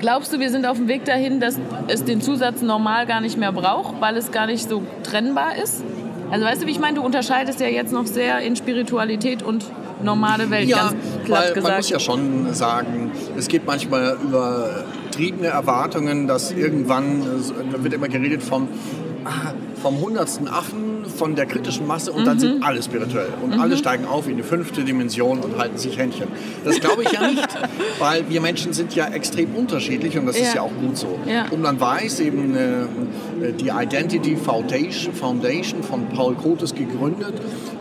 Glaubst 0.00 0.32
du, 0.32 0.38
wir 0.38 0.50
sind 0.50 0.66
auf 0.66 0.76
dem 0.76 0.88
Weg 0.88 1.04
dahin, 1.04 1.40
dass 1.40 1.58
es 1.88 2.04
den 2.04 2.20
Zusatz 2.20 2.60
normal 2.60 3.06
gar 3.06 3.20
nicht 3.20 3.38
mehr 3.38 3.52
braucht, 3.52 4.00
weil 4.00 4.16
es 4.16 4.30
gar 4.32 4.46
nicht 4.46 4.68
so 4.68 4.82
trennbar 5.02 5.56
ist? 5.56 5.82
Also 6.30 6.44
weißt 6.44 6.62
du, 6.62 6.66
wie 6.66 6.72
ich 6.72 6.80
meine? 6.80 6.96
Du 6.96 7.02
unterscheidest 7.02 7.60
ja 7.60 7.68
jetzt 7.68 7.92
noch 7.92 8.06
sehr 8.06 8.40
in 8.40 8.56
Spiritualität 8.56 9.42
und 9.42 9.64
normale 10.02 10.50
Welt, 10.50 10.68
ja, 10.68 10.76
ganz 10.76 10.94
platt 11.24 11.40
weil 11.40 11.54
gesagt. 11.54 11.64
Man 11.64 11.76
muss 11.76 11.90
ja 11.90 12.00
schon 12.00 12.54
sagen, 12.54 13.12
es 13.36 13.48
geht 13.48 13.66
manchmal 13.66 14.16
übertriebene 15.14 15.46
Erwartungen, 15.46 16.26
dass 16.26 16.50
irgendwann, 16.50 17.22
da 17.70 17.84
wird 17.84 17.94
immer 17.94 18.08
geredet 18.08 18.42
ah, 18.42 18.66
vom 19.82 20.00
hundertsten 20.00 20.48
Affen, 20.48 21.04
von 21.06 21.34
der 21.36 21.46
kritischen 21.46 21.86
Masse 21.86 22.12
und 22.12 22.22
mhm. 22.22 22.26
dann 22.26 22.38
sind 22.38 22.62
alle 22.62 22.82
spirituell. 22.82 23.28
Und 23.42 23.54
mhm. 23.54 23.60
alle 23.60 23.76
steigen 23.76 24.06
auf 24.06 24.28
in 24.28 24.36
die 24.36 24.42
fünfte 24.42 24.82
Dimension 24.82 25.40
und 25.40 25.58
halten 25.58 25.78
sich 25.78 25.98
Händchen. 25.98 26.28
Das 26.64 26.80
glaube 26.80 27.02
ich 27.02 27.12
ja 27.12 27.26
nicht, 27.30 27.48
weil 27.98 28.28
wir 28.28 28.40
Menschen 28.40 28.72
sind 28.72 28.94
ja 28.94 29.06
extrem 29.08 29.54
unterschiedlich 29.54 30.18
und 30.18 30.26
das 30.26 30.38
ja. 30.38 30.46
ist 30.46 30.54
ja 30.54 30.62
auch 30.62 30.72
gut 30.80 30.96
so. 30.96 31.18
Ja. 31.26 31.46
Und 31.50 31.62
man 31.62 31.80
weiß 31.80 32.20
eben, 32.20 32.56
äh, 32.56 33.52
die 33.60 33.68
Identity 33.68 34.36
Foundation, 34.36 35.12
Foundation 35.14 35.82
von 35.82 36.08
Paul 36.08 36.34
Kotes 36.34 36.74
gegründet. 36.74 37.34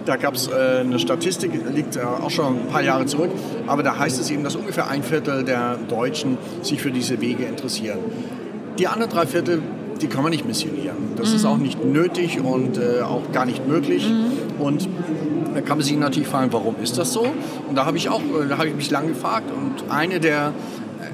Da 0.06 0.18
gab 0.18 0.36
es 0.36 0.48
äh, 0.48 0.82
eine 0.82 1.00
Statistik, 1.00 1.52
liegt 1.74 1.96
äh, 1.96 2.02
auch 2.02 2.30
schon 2.30 2.60
ein 2.60 2.68
paar 2.68 2.84
Jahre 2.84 3.06
zurück, 3.06 3.32
aber 3.68 3.84
da 3.84 3.98
heißt 3.98 4.20
es 4.20 4.30
eben, 4.30 4.44
dass 4.44 4.56
ungefähr 4.56 4.90
ein 4.90 5.04
Viertel 5.04 5.44
der 5.44 5.78
Deutschen 5.88 6.38
sich 6.62 6.82
für 6.82 6.92
diese 6.92 7.22
Wege 7.22 7.46
interessieren. 7.46 8.00
Die 8.78 8.88
anderen 8.88 9.12
drei 9.12 9.28
Viertel 9.28 9.62
die 10.04 10.08
kann 10.08 10.22
man 10.22 10.32
nicht 10.32 10.46
missionieren. 10.46 10.98
Das 11.16 11.30
mhm. 11.30 11.36
ist 11.36 11.46
auch 11.46 11.58
nicht 11.58 11.84
nötig 11.84 12.40
und 12.42 12.78
äh, 12.78 13.02
auch 13.02 13.32
gar 13.32 13.46
nicht 13.46 13.68
möglich. 13.68 14.08
Mhm. 14.08 14.62
Und 14.62 14.88
da 15.56 15.62
kann 15.62 15.78
man 15.78 15.86
sich 15.86 15.98
natürlich 15.98 16.28
fragen, 16.28 16.52
warum 16.52 16.76
ist 16.84 16.98
das 16.98 17.14
so? 17.14 17.26
Und 17.68 17.76
da 17.76 17.86
habe 17.86 17.98
ich 17.98 18.10
auch, 18.10 18.20
äh, 18.20 18.48
da 18.50 18.58
habe 18.58 18.68
ich 18.68 18.76
mich 18.76 18.92
lange 18.92 19.10
gefragt. 19.10 19.50
Und 19.52 19.90
eine 19.90 20.20
der 20.20 20.52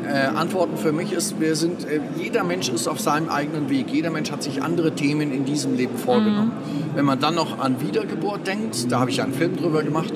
äh, 0.06 0.36
Antworten 0.36 0.76
für 0.78 0.92
mich 0.92 1.12
ist, 1.12 1.40
wir 1.40 1.56
sind, 1.56 1.86
äh, 1.86 2.00
jeder 2.18 2.44
Mensch 2.44 2.70
ist 2.70 2.88
auf 2.88 3.00
seinem 3.00 3.30
eigenen 3.30 3.70
Weg. 3.70 3.88
Jeder 3.92 4.10
Mensch 4.10 4.32
hat 4.32 4.42
sich 4.42 4.64
andere 4.64 4.94
Themen 4.94 5.32
in 5.32 5.46
diesem 5.46 5.76
Leben 5.78 5.98
vorgenommen. 5.98 6.52
Mhm. 6.52 6.96
Wenn 6.96 7.06
man 7.06 7.20
dann 7.20 7.36
noch 7.36 7.60
an 7.60 7.82
Wiedergeburt 7.82 8.48
denkt, 8.48 8.92
da 8.92 9.00
habe 9.00 9.12
ich 9.12 9.22
einen 9.22 9.34
Film 9.34 9.56
drüber 9.56 9.84
gemacht, 9.84 10.14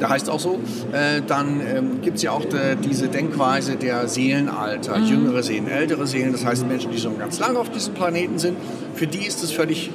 der 0.00 0.08
heißt 0.08 0.30
auch 0.30 0.40
so, 0.40 0.58
äh, 0.92 1.20
dann 1.26 1.60
ähm, 1.60 2.00
gibt 2.02 2.16
es 2.16 2.22
ja 2.22 2.32
auch 2.32 2.44
de, 2.44 2.76
diese 2.76 3.08
Denkweise 3.08 3.76
der 3.76 4.08
Seelenalter, 4.08 4.98
mhm. 4.98 5.06
jüngere 5.06 5.42
Seelen, 5.42 5.68
ältere 5.68 6.06
Seelen, 6.06 6.32
das 6.32 6.44
heißt 6.44 6.66
Menschen, 6.66 6.90
die 6.90 6.98
schon 6.98 7.18
ganz 7.18 7.38
lange 7.38 7.58
auf 7.58 7.70
diesem 7.70 7.94
Planeten 7.94 8.38
sind, 8.38 8.56
für 8.94 9.06
die 9.06 9.26
ist 9.26 9.42
es 9.42 9.50
völlig 9.50 9.90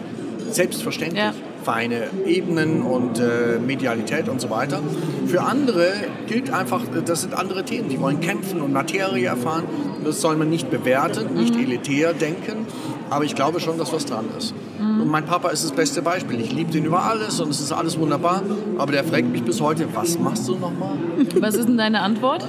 selbstverständlich. 0.51 1.24
Ja. 1.24 1.33
Feine 1.63 2.09
Ebenen 2.27 2.83
und 2.83 3.19
äh, 3.19 3.57
Medialität 3.59 4.29
und 4.29 4.39
so 4.39 4.51
weiter. 4.51 4.81
Für 5.25 5.41
andere 5.41 5.91
gilt 6.27 6.53
einfach, 6.53 6.83
das 7.05 7.21
sind 7.21 7.33
andere 7.33 7.65
Themen. 7.65 7.89
Die 7.89 8.00
wollen 8.00 8.19
kämpfen 8.19 8.62
und 8.62 8.71
Materie 8.71 9.25
erfahren. 9.25 9.63
Das 10.03 10.21
soll 10.21 10.35
man 10.35 10.51
nicht 10.51 10.69
bewerten, 10.69 11.33
nicht 11.33 11.55
mhm. 11.55 11.63
elitär 11.63 12.13
denken, 12.13 12.67
aber 13.09 13.25
ich 13.25 13.35
glaube 13.35 13.59
schon, 13.59 13.77
dass 13.77 13.93
was 13.93 14.05
dran 14.05 14.25
ist. 14.38 14.53
Mhm. 14.79 15.01
Und 15.01 15.07
mein 15.09 15.25
Papa 15.25 15.50
ist 15.50 15.63
das 15.63 15.71
beste 15.71 16.01
Beispiel. 16.01 16.39
Ich 16.39 16.51
liebe 16.51 16.71
den 16.71 16.85
über 16.85 17.03
alles 17.03 17.39
und 17.39 17.50
es 17.50 17.59
ist 17.59 17.71
alles 17.71 18.00
wunderbar. 18.00 18.41
Aber 18.77 18.91
der 18.91 19.03
fragt 19.03 19.27
mich 19.27 19.43
bis 19.43 19.62
heute, 19.62 19.88
was 19.93 20.17
machst 20.19 20.47
du 20.47 20.55
nochmal? 20.55 20.97
Was 21.39 21.55
ist 21.55 21.67
denn 21.67 21.77
deine 21.77 22.01
Antwort? 22.01 22.47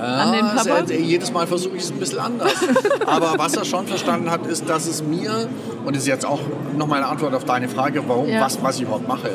an 0.00 0.32
den 0.32 0.40
Papa? 0.40 0.86
Sehr, 0.86 1.00
jedes 1.00 1.32
Mal 1.32 1.46
versuche 1.46 1.76
ich 1.76 1.82
es 1.82 1.90
ein 1.90 1.98
bisschen 1.98 2.18
anders. 2.18 2.52
Aber 3.06 3.34
was 3.38 3.56
er 3.56 3.64
schon 3.64 3.86
verstanden 3.86 4.30
hat, 4.30 4.46
ist, 4.46 4.68
dass 4.68 4.86
es 4.86 5.02
mir, 5.02 5.48
und 5.84 5.94
das 5.94 6.02
ist 6.02 6.08
jetzt 6.08 6.26
auch 6.26 6.40
nochmal 6.76 6.98
eine 6.98 7.08
Antwort 7.08 7.34
auf 7.34 7.44
deine 7.44 7.68
Frage, 7.68 8.02
warum, 8.06 8.28
ja. 8.28 8.40
was, 8.40 8.62
was 8.62 8.76
ich 8.76 8.82
überhaupt 8.82 9.08
mache. 9.08 9.30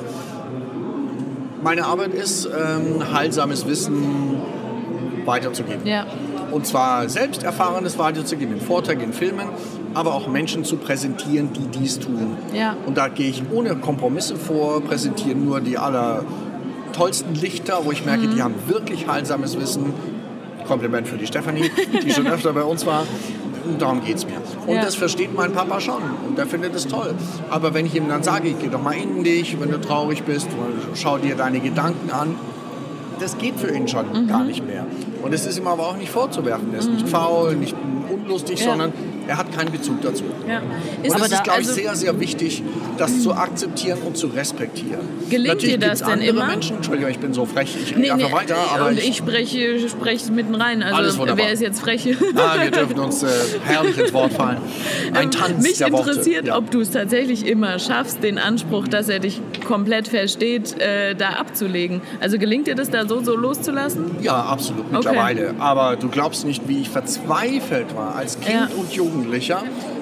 Meine 1.63 1.85
Arbeit 1.85 2.13
ist, 2.13 2.45
ähm, 2.45 3.13
heilsames 3.13 3.67
Wissen 3.67 4.37
weiterzugeben. 5.25 5.85
Ja. 5.85 6.05
Und 6.51 6.65
zwar 6.65 7.09
selbst 7.09 7.43
Erfahrenes 7.43 7.97
weiterzugeben, 7.97 8.55
in 8.55 8.61
Vorträgen, 8.61 9.01
in 9.01 9.13
Filmen, 9.13 9.49
aber 9.93 10.13
auch 10.13 10.27
Menschen 10.27 10.63
zu 10.63 10.77
präsentieren, 10.77 11.49
die 11.53 11.79
dies 11.79 11.99
tun. 11.99 12.37
Ja. 12.53 12.75
Und 12.85 12.97
da 12.97 13.07
gehe 13.07 13.29
ich 13.29 13.43
ohne 13.51 13.75
Kompromisse 13.75 14.35
vor, 14.35 14.81
präsentiere 14.81 15.35
nur 15.35 15.61
die 15.61 15.77
aller 15.77 16.23
tollsten 16.93 17.35
Lichter, 17.35 17.81
wo 17.83 17.91
ich 17.91 18.05
merke, 18.05 18.27
mhm. 18.27 18.35
die 18.35 18.41
haben 18.41 18.55
wirklich 18.67 19.07
heilsames 19.07 19.59
Wissen. 19.59 19.93
Kompliment 20.67 21.07
für 21.07 21.17
die 21.17 21.25
Stefanie, 21.25 21.71
die 22.03 22.11
schon 22.11 22.27
öfter 22.31 22.53
bei 22.53 22.61
uns 22.61 22.85
war. 22.85 23.03
Und 23.65 23.81
darum 23.81 24.03
geht 24.03 24.17
es 24.17 24.25
mir. 24.25 24.35
Und 24.67 24.75
ja. 24.75 24.81
das 24.83 24.95
versteht 24.95 25.35
mein 25.35 25.51
Papa 25.51 25.79
schon 25.79 26.01
und 26.27 26.37
der 26.37 26.45
findet 26.45 26.75
es 26.75 26.87
toll. 26.87 27.13
Aber 27.49 27.73
wenn 27.73 27.85
ich 27.85 27.95
ihm 27.95 28.07
dann 28.07 28.23
sage, 28.23 28.49
ich 28.49 28.59
gehe 28.59 28.69
doch 28.69 28.81
mal 28.81 28.95
in 28.95 29.23
dich, 29.23 29.59
wenn 29.59 29.71
du 29.71 29.81
traurig 29.81 30.23
bist, 30.23 30.47
schau 30.93 31.17
dir 31.17 31.35
deine 31.35 31.59
Gedanken 31.59 32.11
an, 32.11 32.35
das 33.19 33.37
geht 33.37 33.59
für 33.59 33.73
ihn 33.75 33.87
schon 33.87 34.07
mhm. 34.07 34.27
gar 34.27 34.43
nicht 34.43 34.65
mehr. 34.65 34.85
Und 35.23 35.33
es 35.33 35.45
ist 35.45 35.57
ihm 35.57 35.67
aber 35.67 35.87
auch 35.87 35.97
nicht 35.97 36.11
vorzuwerfen. 36.11 36.73
Er 36.73 36.79
ist 36.79 36.87
mhm. 36.87 36.95
nicht 36.95 37.09
faul, 37.09 37.55
nicht 37.55 37.75
unlustig, 38.11 38.59
ja. 38.59 38.69
sondern 38.69 38.93
er 39.29 39.37
hat 39.37 39.55
keinen 39.55 39.71
Bezug 39.71 40.01
dazu. 40.01 40.23
Ja. 40.47 40.59
Ist 41.03 41.15
und 41.15 41.21
es 41.21 41.31
ist, 41.31 41.43
glaube 41.43 41.61
ich, 41.61 41.67
also 41.67 41.73
sehr, 41.73 41.95
sehr 41.95 42.19
wichtig, 42.19 42.63
das 42.97 43.21
zu 43.21 43.31
akzeptieren 43.31 43.99
und 44.03 44.17
zu 44.17 44.25
respektieren. 44.25 45.07
Gelingt 45.29 45.55
Natürlich 45.55 45.77
dir 45.77 45.87
das 45.87 46.01
denn 46.01 46.21
immer? 46.21 46.47
Menschen, 46.47 46.77
Entschuldigung, 46.77 47.11
ich 47.11 47.19
bin 47.19 47.31
so 47.31 47.45
frech, 47.45 47.77
ich 47.79 47.95
nee, 47.95 48.09
einfach 48.09 48.29
nee, 48.29 48.33
weiter. 48.33 48.57
Aber 48.73 48.87
und 48.87 48.97
ich, 48.97 49.09
ich 49.09 49.17
spreche, 49.17 49.87
spreche 49.87 50.31
mitten 50.31 50.55
rein. 50.55 50.81
Also, 50.81 51.27
wer 51.35 51.51
ist 51.51 51.61
jetzt 51.61 51.79
frech? 51.79 51.99
Ah, 52.35 52.55
wir 52.59 52.71
dürfen 52.71 52.97
uns 52.97 53.21
äh, 53.21 53.27
herrlich 53.65 53.99
ins 53.99 54.13
Wort 54.13 54.33
fallen. 54.33 54.57
Ein 55.13 55.25
ähm, 55.25 55.31
Tanz 55.31 55.61
Mich 55.61 55.77
der 55.77 55.87
interessiert, 55.87 56.47
ja. 56.47 56.57
ob 56.57 56.71
du 56.71 56.79
es 56.79 56.89
tatsächlich 56.89 57.45
immer 57.45 57.77
schaffst, 57.77 58.23
den 58.23 58.39
Anspruch, 58.39 58.87
dass 58.87 59.09
er 59.09 59.19
dich 59.19 59.41
komplett 59.67 60.07
versteht, 60.07 60.79
äh, 60.79 61.13
da 61.13 61.31
abzulegen. 61.31 62.01
Also 62.19 62.39
gelingt 62.39 62.65
dir 62.65 62.75
das 62.75 62.89
da 62.89 63.07
so, 63.07 63.21
so 63.21 63.35
loszulassen? 63.35 64.05
Ja, 64.21 64.41
absolut, 64.41 64.91
mittlerweile. 64.91 65.49
Okay. 65.49 65.55
Aber 65.59 65.97
du 65.97 66.07
glaubst 66.09 66.45
nicht, 66.45 66.67
wie 66.67 66.81
ich 66.81 66.89
verzweifelt 66.89 67.95
war 67.95 68.15
als 68.15 68.39
Kind 68.39 68.53
ja. 68.53 68.69
und 68.75 68.91
Jugendlicher 68.93 69.18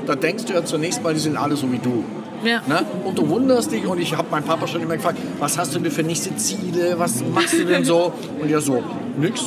da 0.05 0.15
denkst 0.15 0.45
du 0.45 0.53
ja 0.53 0.63
zunächst 0.63 1.03
mal, 1.03 1.13
die 1.13 1.19
sind 1.19 1.37
alle 1.37 1.55
so 1.55 1.71
wie 1.71 1.79
du. 1.79 2.03
Ja. 2.43 2.61
Ne? 2.67 2.85
Und 3.03 3.17
du 3.17 3.27
wunderst 3.27 3.71
dich 3.71 3.85
und 3.85 3.99
ich 3.99 4.15
habe 4.15 4.27
meinen 4.29 4.43
Papa 4.43 4.67
schon 4.67 4.81
immer 4.81 4.95
gefragt, 4.95 5.17
was 5.39 5.57
hast 5.57 5.75
du 5.75 5.79
denn 5.79 5.91
für 5.91 6.03
nächste 6.03 6.35
Ziele, 6.35 6.95
was 6.97 7.23
machst 7.23 7.53
du 7.53 7.65
denn 7.65 7.83
so? 7.83 8.13
Und 8.39 8.51
er 8.51 8.61
so, 8.61 8.83
nix. 9.17 9.45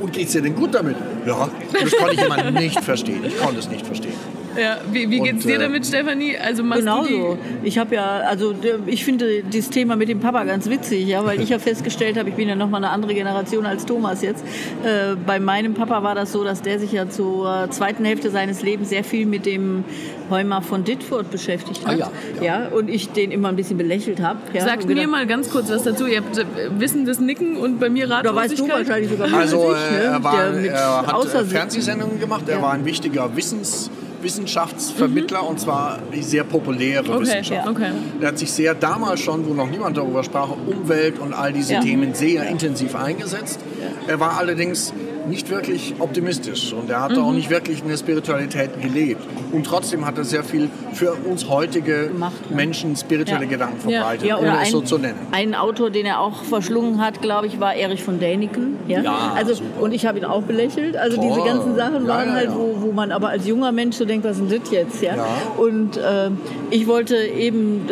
Und 0.00 0.12
geht's 0.12 0.32
dir 0.32 0.42
denn 0.42 0.56
gut 0.56 0.74
damit? 0.74 0.96
Ja, 1.24 1.48
das 1.72 1.92
konnte 1.96 2.14
ich 2.14 2.22
immer 2.22 2.50
nicht 2.50 2.80
verstehen. 2.80 3.24
Ich 3.24 3.38
konnte 3.38 3.60
es 3.60 3.68
nicht 3.68 3.86
verstehen. 3.86 4.14
Ja, 4.56 4.78
wie, 4.90 5.10
wie 5.10 5.20
geht's 5.20 5.44
und, 5.44 5.50
dir 5.50 5.56
äh, 5.56 5.62
damit, 5.62 5.86
Stefanie? 5.86 6.36
Also 6.38 6.62
genau 6.62 7.04
so. 7.04 7.38
Ich 7.62 7.78
habe 7.78 7.94
ja, 7.94 8.20
also 8.20 8.54
ich 8.86 9.04
finde 9.04 9.42
dieses 9.42 9.70
Thema 9.70 9.96
mit 9.96 10.08
dem 10.08 10.20
Papa 10.20 10.44
ganz 10.44 10.68
witzig, 10.68 11.06
ja, 11.06 11.24
weil 11.24 11.40
ich 11.40 11.48
ja 11.48 11.58
festgestellt 11.64 12.18
habe, 12.18 12.28
ich 12.28 12.34
bin 12.34 12.48
ja 12.48 12.54
noch 12.54 12.68
mal 12.68 12.78
eine 12.78 12.90
andere 12.90 13.14
Generation 13.14 13.66
als 13.66 13.84
Thomas 13.84 14.22
jetzt. 14.22 14.44
Äh, 14.84 15.16
bei 15.26 15.40
meinem 15.40 15.74
Papa 15.74 16.02
war 16.02 16.14
das 16.14 16.32
so, 16.32 16.44
dass 16.44 16.62
der 16.62 16.78
sich 16.78 16.92
ja 16.92 17.08
zur 17.08 17.68
zweiten 17.70 18.04
Hälfte 18.04 18.30
seines 18.30 18.62
Lebens 18.62 18.90
sehr 18.90 19.04
viel 19.04 19.26
mit 19.26 19.46
dem 19.46 19.84
Heumar 20.30 20.62
von 20.62 20.84
Ditfurth 20.84 21.30
beschäftigt 21.30 21.86
hat. 21.86 21.94
Ah, 21.94 21.96
ja, 21.96 22.10
ja. 22.40 22.60
ja, 22.60 22.68
und 22.68 22.88
ich 22.88 23.10
den 23.10 23.30
immer 23.30 23.48
ein 23.48 23.56
bisschen 23.56 23.76
belächelt 23.76 24.20
habe. 24.20 24.38
Ja, 24.52 24.64
Sagt 24.64 24.86
mir 24.86 25.06
mal 25.06 25.26
ganz 25.26 25.50
kurz 25.50 25.70
was 25.70 25.82
dazu. 25.82 26.06
Ihr 26.06 26.18
habt 26.18 26.38
äh, 26.38 26.44
wissendes 26.78 27.20
Nicken 27.20 27.56
und 27.56 27.78
bei 27.78 27.88
mir 27.90 28.08
Ratlosigkeit. 28.10 28.24
Da 28.24 28.50
weißt 28.50 28.58
du 28.58 28.68
wahrscheinlich 28.68 29.10
sogar 29.10 29.28
mehr 29.28 29.38
Also 29.38 29.68
als 29.68 29.78
ich, 29.84 29.90
ne? 29.90 30.02
er, 30.04 30.24
war, 30.24 30.54
er 30.54 31.06
hat 31.06 31.46
Fernsehsendungen 31.46 32.20
gemacht, 32.20 32.48
er 32.48 32.62
war 32.62 32.72
ein 32.72 32.84
wichtiger 32.84 33.36
Wissens 33.36 33.90
Wissenschaftsvermittler 34.24 35.42
mhm. 35.42 35.48
und 35.48 35.60
zwar 35.60 35.98
sehr 36.20 36.44
populäre 36.44 37.08
okay, 37.08 37.20
Wissenschaft. 37.20 37.66
Ja. 37.66 37.70
Okay. 37.70 37.90
Er 38.20 38.28
hat 38.28 38.38
sich 38.38 38.50
sehr 38.50 38.74
damals 38.74 39.20
schon, 39.20 39.46
wo 39.46 39.54
noch 39.54 39.70
niemand 39.70 39.96
darüber 39.96 40.24
sprach, 40.24 40.48
Umwelt 40.66 41.18
und 41.18 41.32
all 41.32 41.52
diese 41.52 41.74
ja. 41.74 41.80
Themen 41.80 42.14
sehr 42.14 42.48
intensiv 42.48 42.96
eingesetzt. 42.96 43.60
Er 44.08 44.18
war 44.20 44.38
allerdings 44.38 44.92
nicht 45.28 45.50
wirklich 45.50 45.94
optimistisch 45.98 46.72
und 46.72 46.90
er 46.90 47.00
hatte 47.00 47.20
mhm. 47.20 47.26
auch 47.26 47.32
nicht 47.32 47.50
wirklich 47.50 47.82
eine 47.82 47.96
Spiritualität 47.96 48.80
gelebt. 48.80 49.22
Und 49.52 49.64
trotzdem 49.64 50.04
hat 50.04 50.18
er 50.18 50.24
sehr 50.24 50.44
viel 50.44 50.68
für 50.94 51.12
uns 51.12 51.48
heutige 51.48 52.08
Gemacht, 52.08 52.50
ne? 52.50 52.56
Menschen 52.56 52.96
spirituelle 52.96 53.44
ja. 53.44 53.50
Gedanken 53.50 53.80
verbreitet, 53.80 54.26
ja. 54.26 54.38
ohne 54.38 54.58
ein, 54.58 54.62
es 54.62 54.70
so 54.70 54.80
zu 54.80 54.98
nennen. 54.98 55.18
Ein 55.32 55.54
Autor, 55.54 55.90
den 55.90 56.06
er 56.06 56.20
auch 56.20 56.44
verschlungen 56.44 57.00
hat, 57.04 57.22
glaube 57.22 57.46
ich, 57.46 57.60
war 57.60 57.74
Erich 57.74 58.02
von 58.02 58.20
Däniken. 58.20 58.76
Ja? 58.88 59.02
ja 59.02 59.32
also, 59.36 59.62
und 59.80 59.92
ich 59.92 60.06
habe 60.06 60.18
ihn 60.18 60.24
auch 60.24 60.42
belächelt. 60.42 60.96
Also 60.96 61.16
Toll. 61.16 61.28
diese 61.28 61.44
ganzen 61.44 61.76
Sachen 61.76 62.06
waren 62.06 62.32
halt, 62.32 62.50
wo, 62.54 62.76
wo 62.80 62.92
man 62.92 63.12
aber 63.12 63.28
als 63.28 63.46
junger 63.46 63.72
Mensch 63.72 63.96
so 63.96 64.04
denkt, 64.04 64.24
was 64.24 64.38
ist 64.38 64.50
das 64.50 64.70
jetzt? 64.70 65.02
Ja? 65.02 65.14
Und 65.56 65.96
äh, 65.96 66.30
ich 66.70 66.86
wollte 66.86 67.16
eben 67.16 67.86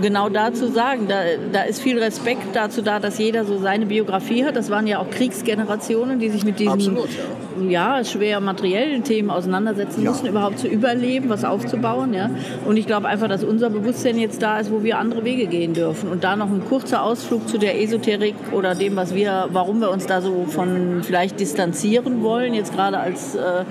genau 0.00 0.28
dazu 0.28 0.68
sagen, 0.68 1.06
da, 1.08 1.20
da 1.52 1.62
ist 1.62 1.80
viel 1.80 1.98
Respekt 1.98 2.54
dazu 2.54 2.82
da, 2.82 2.98
dass 2.98 3.18
jeder 3.18 3.44
so 3.44 3.58
seine 3.58 3.86
Biografie 3.86 4.44
hat. 4.44 4.56
Das 4.56 4.70
waren 4.70 4.86
ja 4.86 4.98
auch 4.98 5.10
Kriegsgenerationen, 5.10 6.18
die 6.18 6.28
sich 6.28 6.44
mit 6.44 6.58
diesen 6.58 6.72
Absolut, 6.72 7.08
ja. 7.68 7.98
ja. 7.98 8.04
schwer 8.04 8.40
materiellen 8.40 9.04
Themen 9.04 9.30
auseinandersetzen 9.30 10.04
mussten, 10.04 10.26
überhaupt 10.26 10.58
zu 10.58 10.68
überleben, 10.68 11.28
was 11.28 11.44
aufzubauen. 11.44 12.14
Ja? 12.14 12.21
Und 12.66 12.76
ich 12.76 12.86
glaube 12.86 13.08
einfach, 13.08 13.28
dass 13.28 13.44
unser 13.44 13.70
Bewusstsein 13.70 14.18
jetzt 14.18 14.42
da 14.42 14.58
ist, 14.58 14.70
wo 14.70 14.82
wir 14.82 14.98
andere 14.98 15.24
Wege 15.24 15.46
gehen 15.46 15.74
dürfen. 15.74 16.10
Und 16.10 16.24
da 16.24 16.36
noch 16.36 16.50
ein 16.50 16.62
kurzer 16.68 17.02
Ausflug 17.02 17.48
zu 17.48 17.58
der 17.58 17.80
Esoterik 17.80 18.34
oder 18.52 18.74
dem, 18.74 18.96
was 18.96 19.14
wir, 19.14 19.48
warum 19.52 19.80
wir 19.80 19.90
uns 19.90 20.06
da 20.06 20.20
so 20.20 20.44
von 20.48 21.02
vielleicht 21.02 21.40
distanzieren 21.40 22.22
wollen, 22.22 22.54
jetzt 22.54 22.74
gerade 22.74 22.98
als, 22.98 23.34
äh, 23.34 23.64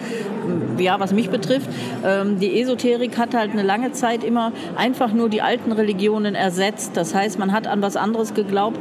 ja, 0.78 1.00
was 1.00 1.14
mich 1.14 1.30
betrifft. 1.30 1.70
Ähm, 2.06 2.40
die 2.40 2.60
Esoterik 2.62 3.18
hat 3.18 3.36
halt 3.36 3.52
eine 3.52 3.64
lange 3.64 3.92
Zeit 3.92 4.24
immer 4.24 4.52
einfach 4.76 5.14
nur 5.14 5.30
die 5.30 5.42
alten 5.42 5.72
Religionen 5.72 6.36
ersetzt. 6.36 6.92
Das 6.96 7.14
heißt, 7.14 7.40
man 7.40 7.52
hat 7.52 7.68
an 7.68 7.82
was 7.82 7.96
anderes 7.96 8.34
geglaubt, 8.34 8.80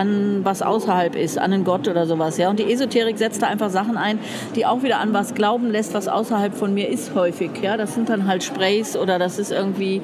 an 0.00 0.40
was 0.44 0.62
außerhalb 0.62 1.14
ist, 1.14 1.38
an 1.38 1.52
einen 1.52 1.64
Gott 1.64 1.86
oder 1.86 2.06
sowas. 2.06 2.38
Ja? 2.38 2.50
Und 2.50 2.58
die 2.58 2.72
Esoterik 2.72 3.18
setzt 3.18 3.42
da 3.42 3.46
einfach 3.46 3.70
Sachen 3.70 3.96
ein, 3.96 4.18
die 4.56 4.64
auch 4.66 4.82
wieder 4.82 4.98
an 4.98 5.12
was 5.12 5.34
glauben 5.34 5.70
lässt, 5.70 5.94
was 5.94 6.08
außerhalb 6.08 6.54
von 6.54 6.72
mir 6.72 6.88
ist 6.88 7.14
häufig. 7.14 7.50
Ja? 7.62 7.76
Das 7.76 7.94
sind 7.94 8.08
dann 8.08 8.26
halt 8.26 8.42
Sprays 8.42 8.96
oder 8.96 9.18
das 9.18 9.38
ist 9.38 9.52
irgendwie 9.52 10.00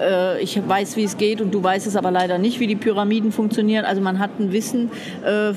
äh, 0.00 0.40
ich 0.42 0.60
weiß, 0.66 0.96
wie 0.96 1.04
es 1.04 1.16
geht 1.16 1.40
und 1.40 1.52
du 1.52 1.62
weißt 1.62 1.86
es 1.86 1.96
aber 1.96 2.10
leider 2.10 2.38
nicht, 2.38 2.60
wie 2.60 2.66
die 2.66 2.76
Pyramiden 2.76 3.32
funktionieren. 3.32 3.84
Also 3.84 4.00
man 4.00 4.18
hat 4.18 4.30
einen 4.38 4.52
Wissen, 4.52 4.90
äh, 5.24 5.52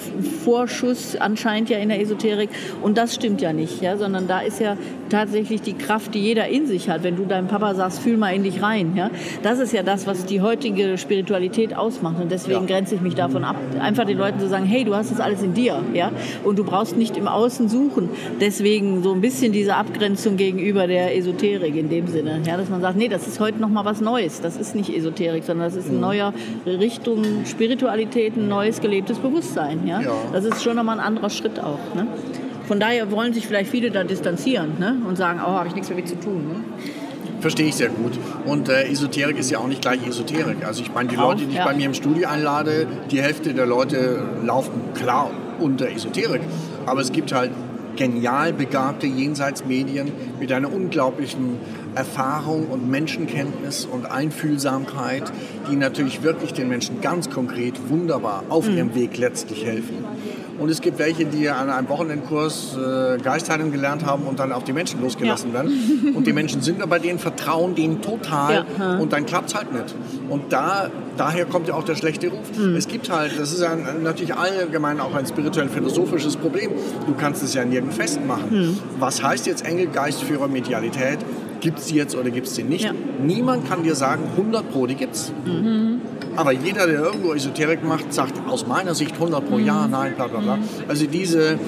Vorschuss 0.45 1.15
anscheinend 1.15 1.69
ja 1.69 1.77
in 1.77 1.89
der 1.89 2.01
Esoterik 2.01 2.49
und 2.81 2.97
das 2.97 3.15
stimmt 3.15 3.41
ja 3.41 3.53
nicht, 3.53 3.81
ja? 3.81 3.97
sondern 3.97 4.27
da 4.27 4.39
ist 4.39 4.59
ja 4.59 4.77
tatsächlich 5.09 5.61
die 5.61 5.73
Kraft, 5.73 6.13
die 6.13 6.19
jeder 6.19 6.47
in 6.47 6.67
sich 6.67 6.89
hat. 6.89 7.03
Wenn 7.03 7.15
du 7.15 7.25
deinem 7.25 7.47
Papa 7.47 7.75
sagst, 7.75 7.99
fühl 7.99 8.17
mal 8.17 8.33
in 8.33 8.43
dich 8.43 8.61
rein. 8.61 8.93
Ja? 8.95 9.09
Das 9.43 9.59
ist 9.59 9.73
ja 9.73 9.83
das, 9.83 10.07
was 10.07 10.25
die 10.25 10.41
heutige 10.41 10.97
Spiritualität 10.97 11.75
ausmacht. 11.75 12.21
Und 12.21 12.31
deswegen 12.31 12.67
ja. 12.67 12.75
grenze 12.75 12.95
ich 12.95 13.01
mich 13.01 13.15
davon 13.15 13.43
ab, 13.43 13.55
einfach 13.79 14.05
den 14.05 14.17
Leuten 14.17 14.39
zu 14.39 14.47
sagen, 14.47 14.65
hey, 14.65 14.83
du 14.83 14.95
hast 14.95 15.11
das 15.11 15.19
alles 15.19 15.41
in 15.41 15.53
dir. 15.53 15.81
Ja? 15.93 16.11
Und 16.43 16.57
du 16.59 16.63
brauchst 16.63 16.97
nicht 16.97 17.17
im 17.17 17.27
Außen 17.27 17.69
suchen. 17.69 18.09
Deswegen 18.39 19.03
so 19.03 19.13
ein 19.13 19.21
bisschen 19.21 19.51
diese 19.51 19.75
Abgrenzung 19.75 20.37
gegenüber 20.37 20.87
der 20.87 21.15
Esoterik 21.15 21.75
in 21.75 21.89
dem 21.89 22.07
Sinne. 22.07 22.41
Ja? 22.45 22.57
Dass 22.57 22.69
man 22.69 22.81
sagt, 22.81 22.97
nee, 22.97 23.07
das 23.07 23.27
ist 23.27 23.39
heute 23.39 23.59
noch 23.59 23.69
mal 23.69 23.85
was 23.85 24.01
Neues. 24.01 24.41
Das 24.41 24.57
ist 24.57 24.75
nicht 24.75 24.95
Esoterik, 24.95 25.43
sondern 25.43 25.67
das 25.67 25.75
ist 25.75 25.87
eine 25.87 25.95
mhm. 25.95 26.01
neue 26.01 26.33
Richtung 26.65 27.23
Spiritualität, 27.45 28.35
ein 28.37 28.47
neues 28.47 28.81
gelebtes 28.81 29.19
Bewusstsein. 29.19 29.87
Ja? 29.87 30.01
ja. 30.01 30.11
Das 30.31 30.45
ist 30.45 30.63
schon 30.63 30.75
nochmal 30.75 30.99
ein 30.99 31.05
anderer 31.05 31.29
Schritt 31.29 31.59
auch. 31.59 31.79
Ne? 31.95 32.07
Von 32.69 32.79
daher 32.79 33.09
wollen 33.09 33.33
sich 33.33 33.47
vielleicht 33.47 33.71
viele 33.71 33.89
da 33.89 34.03
distanzieren 34.03 34.77
ne? 34.77 34.95
und 35.07 35.15
sagen, 35.15 35.39
oh, 35.43 35.47
habe 35.47 35.69
ich 35.69 35.73
nichts 35.73 35.89
damit 35.89 36.07
zu 36.07 36.19
tun. 36.19 36.47
Ne? 36.47 36.63
Verstehe 37.39 37.65
ich 37.65 37.73
sehr 37.73 37.89
gut. 37.89 38.11
Und 38.45 38.69
äh, 38.69 38.83
Esoterik 38.83 39.39
ist 39.39 39.49
ja 39.49 39.57
auch 39.57 39.65
nicht 39.65 39.81
gleich 39.81 40.05
Esoterik. 40.05 40.63
Also 40.63 40.83
ich 40.83 40.93
meine, 40.93 41.09
die 41.09 41.15
Leute, 41.15 41.47
die 41.47 41.57
ich 41.57 41.63
bei 41.63 41.73
mir 41.73 41.87
im 41.87 41.95
Studio 41.95 42.29
einlade, 42.29 42.85
die 43.09 43.23
Hälfte 43.23 43.55
der 43.55 43.65
Leute 43.65 44.23
laufen 44.45 44.93
klar 44.93 45.31
unter 45.59 45.89
Esoterik. 45.89 46.41
Aber 46.85 47.01
es 47.01 47.11
gibt 47.11 47.33
halt 47.33 47.49
genial 47.95 48.53
begabte 48.53 49.07
Jenseitsmedien 49.07 50.11
mit 50.39 50.51
einer 50.51 50.71
unglaublichen 50.71 51.57
Erfahrung 51.95 52.67
und 52.67 52.87
Menschenkenntnis 52.87 53.85
und 53.85 54.05
Einfühlsamkeit, 54.05 55.23
die 55.71 55.75
natürlich 55.75 56.21
wirklich 56.21 56.53
den 56.53 56.69
Menschen 56.69 57.01
ganz 57.01 57.31
konkret 57.31 57.89
wunderbar 57.89 58.43
auf 58.49 58.69
mhm. 58.69 58.77
ihrem 58.77 58.95
Weg 58.95 59.17
letztlich 59.17 59.65
helfen. 59.65 60.05
Und 60.59 60.69
es 60.69 60.81
gibt 60.81 60.99
welche, 60.99 61.25
die 61.25 61.49
an 61.49 61.69
einem 61.69 61.89
Wochenendkurs 61.89 62.77
äh, 62.77 63.17
Geistheilung 63.17 63.71
gelernt 63.71 64.05
haben 64.05 64.23
und 64.23 64.39
dann 64.39 64.51
auf 64.51 64.63
die 64.63 64.73
Menschen 64.73 65.01
losgelassen 65.01 65.49
ja. 65.49 65.55
werden. 65.55 66.13
Und 66.15 66.27
die 66.27 66.33
Menschen 66.33 66.61
sind 66.61 66.81
aber 66.81 66.99
denen, 66.99 67.19
vertrauen 67.19 67.75
denen 67.75 68.01
total 68.01 68.65
ja. 68.77 68.97
und 68.97 69.13
dann 69.13 69.25
klappt 69.25 69.49
es 69.49 69.55
halt 69.55 69.71
nicht. 69.73 69.95
Und 70.29 70.51
da, 70.51 70.89
daher 71.17 71.45
kommt 71.45 71.67
ja 71.67 71.75
auch 71.75 71.83
der 71.83 71.95
schlechte 71.95 72.27
Ruf. 72.27 72.57
Mhm. 72.57 72.75
Es 72.75 72.87
gibt 72.87 73.09
halt, 73.09 73.39
das 73.39 73.51
ist 73.53 73.61
ja 73.61 73.75
natürlich 73.75 74.35
allgemein 74.35 74.99
auch 74.99 75.15
ein 75.15 75.25
spirituell-philosophisches 75.25 76.37
Problem. 76.37 76.71
Du 77.05 77.13
kannst 77.13 77.43
es 77.43 77.53
ja 77.53 77.63
nirgends 77.63 77.95
festmachen. 77.95 78.49
Mhm. 78.51 78.77
Was 78.99 79.23
heißt 79.23 79.47
jetzt 79.47 79.65
Engel, 79.65 79.87
Geistführer, 79.87 80.47
Medialität? 80.47 81.19
Gibt 81.61 81.79
es 81.79 81.87
die 81.87 81.95
jetzt 81.95 82.15
oder 82.15 82.29
gibt 82.29 82.47
es 82.47 82.53
die 82.53 82.63
nicht? 82.63 82.85
Ja. 82.85 82.93
Niemand 83.21 83.67
kann 83.67 83.83
dir 83.83 83.95
sagen, 83.95 84.23
100 84.37 84.71
Pro, 84.71 84.87
die 84.87 84.95
gibt 84.95 85.15
es. 85.15 85.31
Mhm. 85.45 86.01
Aber 86.35 86.51
jeder, 86.53 86.87
der 86.87 86.99
irgendwo 86.99 87.33
Esoterik 87.33 87.83
macht, 87.83 88.13
sagt 88.13 88.33
aus 88.47 88.65
meiner 88.65 88.95
Sicht 88.95 89.15
100 89.15 89.45
pro 89.49 89.57
Jahr, 89.57 89.87
mhm. 89.87 89.91
nein, 89.91 90.13
bla 90.15 90.27
bla 90.27 90.39
bla. 90.39 90.59
Also 90.87 91.05
diese, 91.05 91.59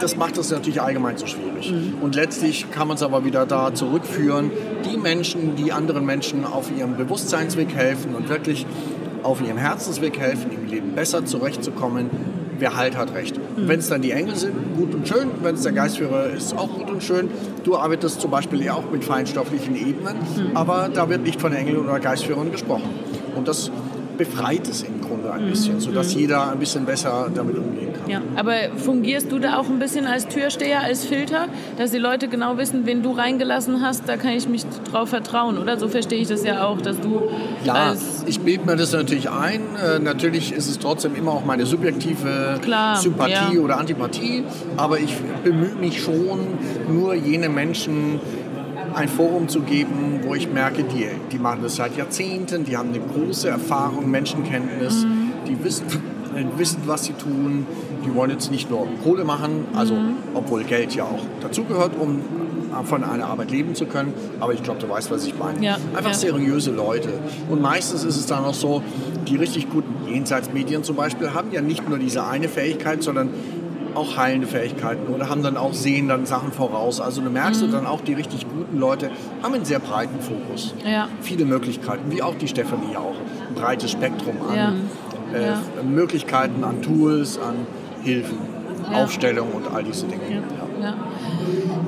das 0.00 0.16
macht 0.16 0.36
das 0.38 0.50
natürlich 0.50 0.80
allgemein 0.80 1.16
so 1.16 1.26
schwierig. 1.26 1.70
Mhm. 1.70 2.02
Und 2.02 2.14
letztlich 2.14 2.70
kann 2.70 2.88
man 2.88 2.96
es 2.96 3.02
aber 3.02 3.24
wieder 3.24 3.46
da 3.46 3.72
zurückführen, 3.74 4.50
die 4.90 4.96
Menschen, 4.96 5.54
die 5.56 5.72
anderen 5.72 6.04
Menschen 6.04 6.44
auf 6.44 6.70
ihrem 6.76 6.96
Bewusstseinsweg 6.96 7.74
helfen 7.74 8.14
und 8.14 8.28
wirklich 8.28 8.66
auf 9.22 9.40
ihrem 9.40 9.58
Herzensweg 9.58 10.18
helfen, 10.18 10.50
im 10.50 10.66
Leben 10.66 10.94
besser 10.94 11.24
zurechtzukommen, 11.24 12.10
wer 12.58 12.76
halt 12.76 12.96
hat 12.96 13.14
recht. 13.14 13.36
Mhm. 13.36 13.68
Wenn 13.68 13.78
es 13.78 13.88
dann 13.88 14.02
die 14.02 14.12
Engel 14.12 14.36
sind, 14.36 14.76
gut 14.76 14.94
und 14.94 15.06
schön. 15.06 15.30
Wenn 15.42 15.54
es 15.54 15.62
der 15.62 15.72
Geistführer 15.72 16.26
ist, 16.30 16.56
auch 16.56 16.72
gut 16.72 16.90
und 16.90 17.02
schön. 17.02 17.30
Du 17.64 17.76
arbeitest 17.76 18.20
zum 18.20 18.30
Beispiel 18.30 18.62
ja 18.62 18.74
auch 18.74 18.90
mit 18.90 19.04
feinstofflichen 19.04 19.76
Ebenen, 19.76 20.16
mhm. 20.16 20.56
aber 20.56 20.88
da 20.92 21.08
wird 21.08 21.22
nicht 21.22 21.40
von 21.40 21.52
Engeln 21.52 21.78
oder 21.78 22.00
Geistführern 22.00 22.50
gesprochen. 22.50 22.90
Und 23.34 23.48
das 23.48 23.70
befreit 24.18 24.68
es 24.68 24.82
im 24.82 25.00
Grunde 25.00 25.32
ein 25.32 25.48
bisschen, 25.48 25.76
mhm. 25.76 25.80
sodass 25.80 26.14
mhm. 26.14 26.20
jeder 26.20 26.50
ein 26.50 26.58
bisschen 26.58 26.84
besser 26.84 27.30
damit 27.34 27.56
umgehen 27.56 27.92
kann. 27.92 28.10
Ja. 28.10 28.20
Aber 28.36 28.52
fungierst 28.76 29.30
du 29.30 29.38
da 29.38 29.58
auch 29.58 29.68
ein 29.68 29.78
bisschen 29.78 30.06
als 30.06 30.26
Türsteher, 30.26 30.82
als 30.82 31.04
Filter, 31.04 31.46
dass 31.78 31.92
die 31.92 31.98
Leute 31.98 32.28
genau 32.28 32.58
wissen, 32.58 32.84
wen 32.84 33.02
du 33.02 33.12
reingelassen 33.12 33.80
hast, 33.82 34.08
da 34.08 34.16
kann 34.16 34.32
ich 34.32 34.48
mich 34.48 34.64
drauf 34.90 35.10
vertrauen, 35.10 35.56
oder? 35.58 35.78
So 35.78 35.88
verstehe 35.88 36.20
ich 36.20 36.28
das 36.28 36.44
ja 36.44 36.64
auch, 36.64 36.80
dass 36.80 37.00
du. 37.00 37.22
Ja, 37.64 37.94
ich 38.26 38.40
bilde 38.40 38.66
mir 38.66 38.76
das 38.76 38.92
natürlich 38.92 39.30
ein. 39.30 39.60
Äh, 39.76 39.98
natürlich 40.00 40.52
ist 40.52 40.68
es 40.68 40.78
trotzdem 40.78 41.14
immer 41.14 41.32
auch 41.32 41.44
meine 41.44 41.64
subjektive 41.64 42.58
Klar, 42.62 42.96
Sympathie 42.96 43.56
ja. 43.56 43.60
oder 43.60 43.78
Antipathie, 43.78 44.44
aber 44.76 44.98
ich 44.98 45.14
bemühe 45.44 45.74
mich 45.74 46.02
schon, 46.02 46.40
nur 46.88 47.14
jene 47.14 47.48
Menschen 47.48 48.20
ein 48.98 49.08
Forum 49.08 49.48
zu 49.48 49.60
geben, 49.60 50.20
wo 50.22 50.34
ich 50.34 50.50
merke, 50.50 50.82
die, 50.82 51.08
die 51.30 51.38
machen 51.38 51.60
das 51.62 51.76
seit 51.76 51.96
Jahrzehnten, 51.96 52.64
die 52.64 52.76
haben 52.76 52.90
eine 52.90 53.00
große 53.00 53.48
Erfahrung, 53.48 54.10
Menschenkenntnis, 54.10 55.04
mhm. 55.04 55.32
die 55.46 55.62
wissen, 55.64 55.84
wissen, 56.56 56.82
was 56.86 57.04
sie 57.04 57.12
tun. 57.12 57.66
Die 58.04 58.14
wollen 58.14 58.30
jetzt 58.30 58.50
nicht 58.50 58.70
nur 58.70 58.86
Kohle 59.02 59.24
machen, 59.24 59.66
also 59.74 59.94
mhm. 59.94 60.14
obwohl 60.34 60.64
Geld 60.64 60.94
ja 60.94 61.04
auch 61.04 61.20
dazugehört, 61.40 61.92
um 61.98 62.20
von 62.84 63.02
einer 63.02 63.26
Arbeit 63.26 63.50
leben 63.50 63.74
zu 63.74 63.86
können. 63.86 64.12
Aber 64.40 64.52
ich 64.52 64.62
glaube, 64.62 64.80
du 64.80 64.88
weißt, 64.88 65.10
was 65.10 65.26
ich 65.26 65.36
meine. 65.38 65.64
Ja, 65.64 65.78
Einfach 65.94 66.10
ja. 66.10 66.16
seriöse 66.16 66.70
Leute. 66.70 67.08
Und 67.48 67.60
meistens 67.60 68.04
ist 68.04 68.16
es 68.16 68.26
dann 68.26 68.44
auch 68.44 68.54
so, 68.54 68.82
die 69.26 69.36
richtig 69.36 69.70
guten 69.70 70.08
Jenseitsmedien 70.08 70.84
zum 70.84 70.96
Beispiel 70.96 71.34
haben 71.34 71.52
ja 71.52 71.60
nicht 71.60 71.88
nur 71.88 71.98
diese 71.98 72.24
eine 72.26 72.48
Fähigkeit, 72.48 73.02
sondern 73.02 73.30
auch 73.98 74.16
heilende 74.16 74.46
Fähigkeiten 74.46 75.12
oder 75.12 75.28
haben 75.28 75.42
dann 75.42 75.56
auch 75.56 75.74
sehen 75.74 76.08
dann 76.08 76.24
Sachen 76.24 76.52
voraus. 76.52 77.00
Also 77.00 77.20
du 77.20 77.30
merkst 77.30 77.60
mhm. 77.62 77.66
du 77.66 77.72
dann 77.72 77.86
auch, 77.86 78.00
die 78.00 78.14
richtig 78.14 78.46
guten 78.48 78.78
Leute 78.78 79.10
haben 79.42 79.54
einen 79.54 79.64
sehr 79.64 79.80
breiten 79.80 80.20
Fokus. 80.20 80.74
Ja. 80.86 81.08
Viele 81.20 81.44
Möglichkeiten, 81.44 82.10
wie 82.10 82.22
auch 82.22 82.34
die 82.36 82.48
Stefanie 82.48 82.96
auch. 82.96 83.16
Ein 83.48 83.54
breites 83.54 83.90
Spektrum 83.90 84.36
an 84.48 84.56
ja. 84.56 84.72
Äh, 85.34 85.46
ja. 85.46 85.60
Möglichkeiten, 85.82 86.64
an 86.64 86.80
Tools, 86.80 87.38
an 87.38 87.66
Hilfen, 88.02 88.38
Aufstellung 88.92 89.48
und 89.52 89.74
all 89.74 89.82
diese 89.84 90.06
Dinge. 90.06 90.22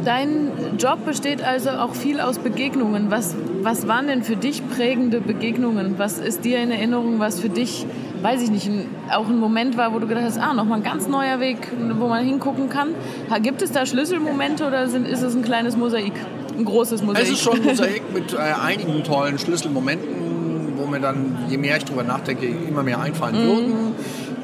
Dein 0.04 0.48
Job 0.78 1.04
besteht 1.04 1.42
also 1.42 1.70
auch 1.70 1.94
viel 1.94 2.20
aus 2.20 2.38
Begegnungen. 2.38 3.10
Was, 3.10 3.36
was 3.62 3.86
waren 3.86 4.06
denn 4.06 4.22
für 4.22 4.36
dich 4.36 4.66
prägende 4.68 5.20
Begegnungen? 5.20 5.94
Was 5.98 6.18
ist 6.18 6.44
dir 6.44 6.62
in 6.62 6.70
Erinnerung, 6.70 7.18
was 7.18 7.38
für 7.40 7.50
dich 7.50 7.86
weiß 8.22 8.42
ich 8.42 8.50
nicht, 8.50 8.70
auch 9.10 9.28
ein 9.28 9.38
Moment 9.38 9.76
war, 9.76 9.94
wo 9.94 9.98
du 9.98 10.06
gedacht 10.06 10.24
hast, 10.24 10.38
ah, 10.38 10.52
nochmal 10.54 10.78
ein 10.78 10.84
ganz 10.84 11.08
neuer 11.08 11.40
Weg, 11.40 11.72
wo 11.98 12.08
man 12.08 12.24
hingucken 12.24 12.68
kann. 12.68 12.94
Gibt 13.42 13.62
es 13.62 13.72
da 13.72 13.86
Schlüsselmomente 13.86 14.66
oder 14.66 14.88
sind, 14.88 15.06
ist 15.06 15.22
es 15.22 15.34
ein 15.34 15.42
kleines 15.42 15.76
Mosaik? 15.76 16.12
Ein 16.56 16.64
großes 16.64 17.02
Mosaik? 17.02 17.24
Es 17.24 17.30
ist 17.30 17.42
schon 17.42 17.60
ein 17.60 17.64
Mosaik 17.64 18.02
mit 18.12 18.32
äh, 18.32 18.38
einigen 18.38 19.02
tollen 19.04 19.38
Schlüsselmomenten, 19.38 20.76
wo 20.76 20.86
mir 20.86 21.00
dann, 21.00 21.38
je 21.48 21.56
mehr 21.56 21.76
ich 21.76 21.84
darüber 21.84 22.02
nachdenke, 22.02 22.46
immer 22.46 22.82
mehr 22.82 23.00
einfallen 23.00 23.42
mhm. 23.42 23.48
würden. 23.48 23.94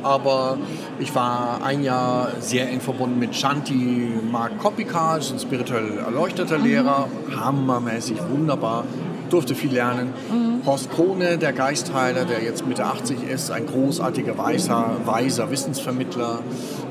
Aber 0.03 0.59
ich 0.99 1.15
war 1.15 1.61
ein 1.65 1.83
Jahr 1.83 2.29
sehr 2.39 2.69
eng 2.71 2.81
verbunden 2.81 3.19
mit 3.19 3.35
Shanti 3.35 4.09
Mark 4.31 4.59
Kopika, 4.59 5.15
ein 5.17 5.39
spirituell 5.39 5.99
erleuchteter 5.99 6.59
mhm. 6.59 6.65
Lehrer, 6.65 7.09
hammermäßig, 7.35 8.19
wunderbar 8.31 8.85
durfte 9.33 9.55
viel 9.55 9.73
lernen. 9.73 10.13
Mhm. 10.31 10.67
Horst 10.67 10.91
Krone, 10.91 11.39
der 11.39 11.53
Geistheiler, 11.53 12.25
der 12.25 12.43
jetzt 12.43 12.67
Mitte 12.67 12.85
80 12.85 13.29
ist, 13.29 13.51
ein 13.51 13.67
großartiger, 13.67 14.37
weiser, 14.39 14.97
weiser 15.05 15.51
Wissensvermittler. 15.51 16.41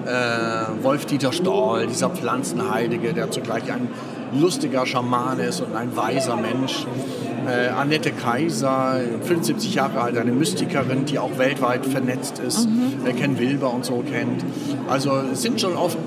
Äh, 0.06 0.84
Wolf-Dieter 0.84 1.34
Stoll, 1.34 1.88
dieser 1.88 2.10
Pflanzenheilige, 2.10 3.13
der 3.13 3.32
zugleich 3.32 3.71
ein 3.71 3.89
lustiger 4.39 4.86
Schaman 4.86 5.39
ist 5.39 5.62
und 5.62 5.76
ein 5.76 5.95
weiser 5.95 6.36
Mensch. 6.36 6.86
Äh, 7.48 7.69
Annette 7.69 8.12
Kaiser, 8.12 9.00
75 9.21 9.76
Jahre 9.76 10.02
alt, 10.02 10.17
eine 10.17 10.32
Mystikerin, 10.32 11.06
die 11.06 11.19
auch 11.19 11.38
weltweit 11.38 11.86
vernetzt 11.86 12.39
ist, 12.39 12.67
mhm. 12.67 13.06
äh, 13.06 13.13
Ken 13.13 13.38
Wilber 13.38 13.71
und 13.71 13.86
so 13.86 14.04
kennt. 14.10 14.43
Also 14.89 15.12
es 15.32 15.43
sind 15.43 15.62
schon 15.62 15.76
oft 15.76 15.98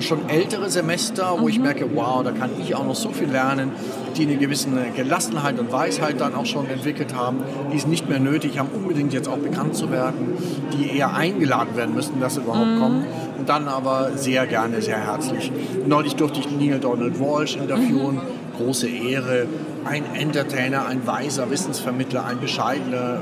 schon 0.00 0.28
ältere 0.28 0.68
Semester, 0.68 1.36
wo 1.38 1.42
mhm. 1.42 1.48
ich 1.48 1.60
merke, 1.60 1.86
wow, 1.94 2.24
da 2.24 2.32
kann 2.32 2.50
ich 2.60 2.74
auch 2.74 2.84
noch 2.84 2.96
so 2.96 3.10
viel 3.10 3.28
lernen, 3.28 3.70
die 4.16 4.22
eine 4.22 4.36
gewisse 4.36 4.66
Gelassenheit 4.96 5.60
und 5.60 5.70
Weisheit 5.70 6.20
dann 6.20 6.34
auch 6.34 6.46
schon 6.46 6.68
entwickelt 6.68 7.14
haben, 7.14 7.38
die 7.72 7.76
es 7.76 7.86
nicht 7.86 8.08
mehr 8.08 8.18
nötig 8.18 8.58
haben, 8.58 8.70
unbedingt 8.74 9.12
jetzt 9.12 9.28
auch 9.28 9.38
bekannt 9.38 9.76
zu 9.76 9.92
werden, 9.92 10.36
die 10.72 10.96
eher 10.98 11.14
eingeladen 11.14 11.76
werden 11.76 11.94
müssen, 11.94 12.18
dass 12.18 12.34
sie 12.34 12.40
überhaupt 12.40 12.66
mhm. 12.66 12.80
kommen 12.80 13.04
und 13.40 13.48
dann 13.48 13.68
aber 13.68 14.10
sehr 14.16 14.46
gerne, 14.46 14.82
sehr 14.82 14.98
herzlich. 14.98 15.50
Neulich 15.86 16.14
durfte 16.14 16.40
ich 16.40 16.50
Neil 16.50 16.78
Donald 16.78 17.18
Walsh 17.18 17.56
interviewen, 17.56 18.16
mhm. 18.16 18.56
große 18.58 18.86
Ehre, 18.86 19.46
ein 19.86 20.04
Entertainer, 20.14 20.86
ein 20.86 21.06
weiser 21.06 21.50
Wissensvermittler, 21.50 22.26
ein 22.26 22.38
bescheidener, 22.38 23.20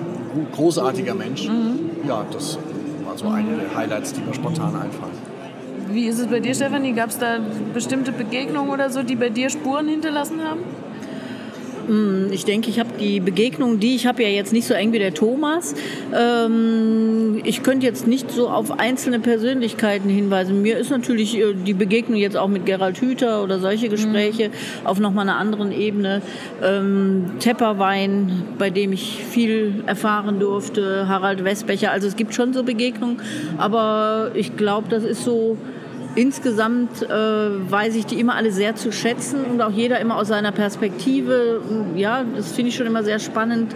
großartiger 0.53 1.15
Mensch. 1.15 1.49
Mhm. 1.49 1.91
Ja, 2.09 2.27
das 2.33 2.59
waren 3.07 3.17
so 3.17 3.29
einige 3.29 3.75
Highlights, 3.77 4.13
die 4.13 4.21
mir 4.23 4.35
spontan 4.35 4.75
einfallen. 4.75 5.29
Wie 5.91 6.07
ist 6.07 6.19
es 6.19 6.27
bei 6.27 6.41
dir, 6.41 6.55
Stefanie? 6.55 6.93
Gab 6.93 7.11
es 7.11 7.19
da 7.19 7.39
bestimmte 7.73 8.11
Begegnungen 8.11 8.71
oder 8.71 8.91
so, 8.91 9.05
die 9.05 9.15
bei 9.15 9.31
dir 9.31 9.49
Spuren 9.51 9.87
hinterlassen 9.87 10.43
haben? 10.43 10.61
Hm, 11.89 12.29
ich 12.33 12.45
denke, 12.45 12.69
ich 12.69 12.79
habe 12.79 12.91
die 13.01 13.19
Begegnung, 13.19 13.81
die 13.81 13.95
ich 13.95 14.07
habe 14.07 14.23
ja 14.23 14.29
jetzt 14.29 14.53
nicht 14.53 14.67
so 14.67 14.75
eng 14.75 14.93
wie 14.93 14.99
der 14.99 15.15
Thomas. 15.15 15.75
Ähm, 16.15 17.41
ich 17.45 17.63
könnte 17.63 17.87
jetzt 17.87 18.07
nicht 18.07 18.31
so 18.31 18.51
auf 18.51 18.79
einzelne 18.79 19.21
Persönlichkeiten 19.21 20.11
hinweisen. 20.11 20.61
Mir 20.61 20.77
ist 20.77 20.91
natürlich 20.91 21.39
äh, 21.39 21.55
die 21.55 21.73
Begegnung 21.73 22.19
jetzt 22.19 22.37
auch 22.37 22.49
mit 22.49 22.67
Gerald 22.67 22.99
Hüther 22.99 23.43
oder 23.43 23.59
solche 23.59 23.89
Gespräche 23.89 24.51
mhm. 24.51 24.87
auf 24.87 25.01
nochmal 25.01 25.29
einer 25.29 25.39
anderen 25.39 25.73
Ebene. 25.73 26.21
Ähm, 26.63 27.33
Tepperwein, 27.41 28.43
bei 28.59 28.69
dem 28.69 28.93
ich 28.93 29.25
viel 29.25 29.83
erfahren 29.87 30.41
durfte, 30.41 31.09
Harald 31.09 31.43
Westbecher. 31.43 31.91
Also 31.91 32.07
es 32.07 32.17
gibt 32.17 32.35
schon 32.35 32.53
so 32.53 32.65
Begegnungen, 32.65 33.23
aber 33.57 34.33
ich 34.35 34.59
glaube, 34.59 34.89
das 34.91 35.05
ist 35.05 35.25
so 35.25 35.57
insgesamt 36.19 37.03
äh, 37.03 37.09
weiß 37.09 37.95
ich 37.95 38.05
die 38.05 38.19
immer 38.19 38.35
alle 38.35 38.51
sehr 38.51 38.75
zu 38.75 38.91
schätzen 38.91 39.45
und 39.45 39.63
auch 39.63 39.71
jeder 39.71 40.01
immer 40.01 40.17
aus 40.17 40.29
seiner 40.29 40.51
Perspektive. 40.51 41.61
Ja, 41.95 42.25
das 42.37 42.53
finde 42.53 42.71
ich 42.71 42.77
schon 42.77 42.87
immer 42.87 43.05
sehr 43.05 43.21
spannend, 43.21 43.75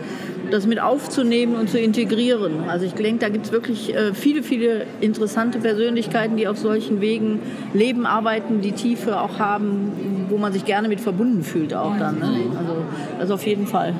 das 0.50 0.66
mit 0.66 0.80
aufzunehmen 0.80 1.54
und 1.54 1.70
zu 1.70 1.78
integrieren. 1.78 2.68
Also 2.68 2.84
ich 2.84 2.94
denke, 2.94 3.20
da 3.20 3.28
gibt 3.28 3.46
es 3.46 3.52
wirklich 3.52 3.94
äh, 3.94 4.12
viele, 4.12 4.42
viele 4.42 4.86
interessante 5.00 5.60
Persönlichkeiten, 5.60 6.36
die 6.36 6.48
auf 6.48 6.58
solchen 6.58 7.00
Wegen 7.00 7.40
leben, 7.74 8.06
arbeiten, 8.06 8.60
die 8.60 8.72
Tiefe 8.72 9.20
auch 9.20 9.38
haben, 9.38 10.26
wo 10.28 10.36
man 10.36 10.52
sich 10.52 10.64
gerne 10.64 10.88
mit 10.88 11.00
verbunden 11.00 11.44
fühlt 11.44 11.72
auch 11.74 11.96
dann. 11.96 12.18
Ne? 12.18 12.26
Also 12.58 12.76
das 13.20 13.30
auf 13.30 13.46
jeden 13.46 13.66
Fall. 13.66 13.94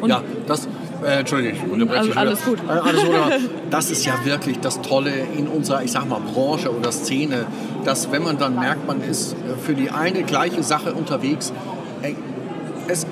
Und 0.00 0.10
ja, 0.10 0.22
das, 0.46 0.68
äh, 1.04 1.20
Entschuldigung, 1.20 1.70
unterbreche 1.70 2.16
Alles 2.16 2.44
gut. 2.44 2.58
Äh, 2.68 2.72
alles 2.72 3.04
gut. 3.04 3.14
Das 3.70 3.90
ist 3.90 4.04
ja 4.04 4.14
wirklich 4.24 4.60
das 4.60 4.80
Tolle 4.82 5.10
in 5.36 5.48
unserer, 5.48 5.82
ich 5.82 5.92
sag 5.92 6.08
mal, 6.08 6.20
Branche 6.20 6.70
oder 6.70 6.92
Szene, 6.92 7.46
dass 7.86 8.10
wenn 8.10 8.22
man 8.22 8.36
dann 8.36 8.58
merkt, 8.58 8.86
man 8.86 9.00
ist 9.00 9.36
für 9.64 9.74
die 9.74 9.90
eine 9.90 10.24
gleiche 10.24 10.62
Sache 10.62 10.92
unterwegs, 10.92 11.52
es 12.88 13.06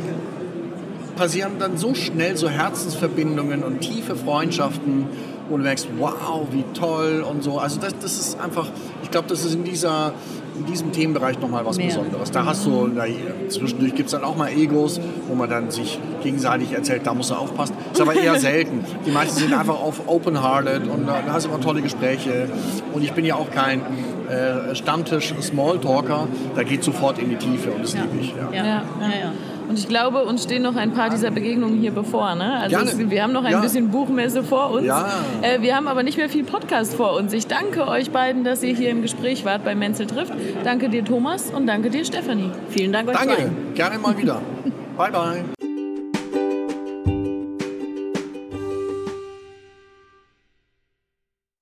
passieren 1.17 1.53
dann 1.59 1.79
so 1.79 1.95
schnell 1.95 2.37
so 2.37 2.49
Herzensverbindungen 2.49 3.63
und 3.63 3.81
tiefe 3.81 4.17
Freundschaften, 4.17 5.07
wo 5.49 5.57
du 5.57 5.63
merkst, 5.63 5.89
wow, 5.99 6.49
wie 6.51 6.65
toll 6.75 7.25
und 7.29 7.45
so. 7.45 7.59
Also 7.59 7.81
das, 7.81 7.95
das 8.01 8.19
ist 8.19 8.41
einfach, 8.41 8.69
ich 9.03 9.11
glaube, 9.11 9.29
das 9.29 9.45
ist 9.45 9.55
in 9.55 9.65
dieser 9.65 10.13
in 10.57 10.67
diesem 10.67 10.93
Themenbereich 10.93 11.39
nochmal 11.41 11.65
was 11.65 11.77
Mehr. 11.77 11.87
Besonderes. 11.87 12.31
Da 12.31 12.45
hast 12.45 12.67
du, 12.67 12.89
na, 12.93 13.05
zwischendurch 13.49 13.95
gibt 13.95 14.07
es 14.07 14.13
dann 14.13 14.25
auch 14.25 14.37
mal 14.37 14.51
Egos, 14.51 15.01
wo 15.29 15.35
man 15.35 15.49
dann 15.51 15.71
sich 15.71 15.99
gegenseitig 16.23 16.73
erzählt, 16.73 17.03
da 17.05 17.15
musst 17.15 17.31
du 17.31 17.35
aufpassen. 17.35 17.77
Ist 17.93 18.01
aber 18.01 18.15
eher 18.15 18.39
selten. 18.39 18.85
Die 19.07 19.11
meisten 19.11 19.39
sind 19.39 19.53
einfach 19.53 19.81
auf 19.81 20.03
open-hearted 20.07 20.89
und 20.89 21.07
da 21.07 21.23
hast 21.29 21.47
du 21.47 21.51
immer 21.51 21.61
tolle 21.61 21.83
Gespräche. 21.83 22.49
Und 22.93 23.03
ich 23.03 23.13
bin 23.13 23.25
ja 23.25 23.35
auch 23.35 23.51
kein 23.51 23.81
äh, 24.29 24.75
Stammtisch-Smalltalker, 24.75 26.29
da 26.55 26.63
geht 26.63 26.83
sofort 26.83 27.19
in 27.19 27.31
die 27.31 27.37
Tiefe 27.37 27.71
und 27.71 27.83
das 27.83 27.95
ja. 27.95 28.03
liebe 28.03 28.25
ich. 28.25 28.35
Ja. 28.35 28.53
Ja. 28.53 28.65
ja. 28.65 29.33
Und 29.69 29.79
ich 29.79 29.89
glaube, 29.89 30.25
uns 30.25 30.45
stehen 30.45 30.63
noch 30.63 30.77
ein 30.77 30.93
paar 30.93 31.11
dieser 31.11 31.31
Begegnungen 31.31 31.79
hier 31.79 31.91
bevor. 31.91 32.35
Ne? 32.35 32.59
Also 32.61 32.77
es, 32.77 32.99
wir 32.99 33.23
haben 33.23 33.33
noch 33.33 33.45
ein 33.45 33.53
ja. 33.53 33.61
bisschen 33.61 33.91
Buchmesse 33.91 34.43
vor 34.43 34.71
uns. 34.71 34.87
Ja. 34.87 35.07
Äh, 35.43 35.63
wir 35.63 35.77
haben 35.77 35.89
aber 35.89 36.03
nicht 36.03 36.19
mehr 36.19 36.29
viel 36.29 36.45
Podcast 36.45 36.95
vor 36.95 37.15
uns. 37.17 37.33
Ich 37.33 37.47
danke 37.47 37.89
euch 37.89 38.11
beiden, 38.11 38.45
dass 38.45 38.63
ihr 38.63 38.75
hier 38.75 38.91
im 38.91 39.03
Gespräch 39.03 39.45
wart 39.45 39.65
bei 39.65 39.75
Menzel 39.75 40.07
trifft. 40.07 40.33
Danke 40.65 40.89
dir, 40.89 41.05
Thomas, 41.05 41.51
und 41.51 41.67
danke 41.67 41.91
dir, 41.91 42.05
Stefanie. 42.05 42.51
Vielen 42.69 42.93
Dank 42.93 43.09
euch 43.09 43.17
Danke, 43.17 43.35
beiden. 43.35 43.75
gerne 43.75 43.99
mal 43.99 44.17
wieder. 44.17 44.41
bye, 44.97 45.11
bye. 45.11 45.64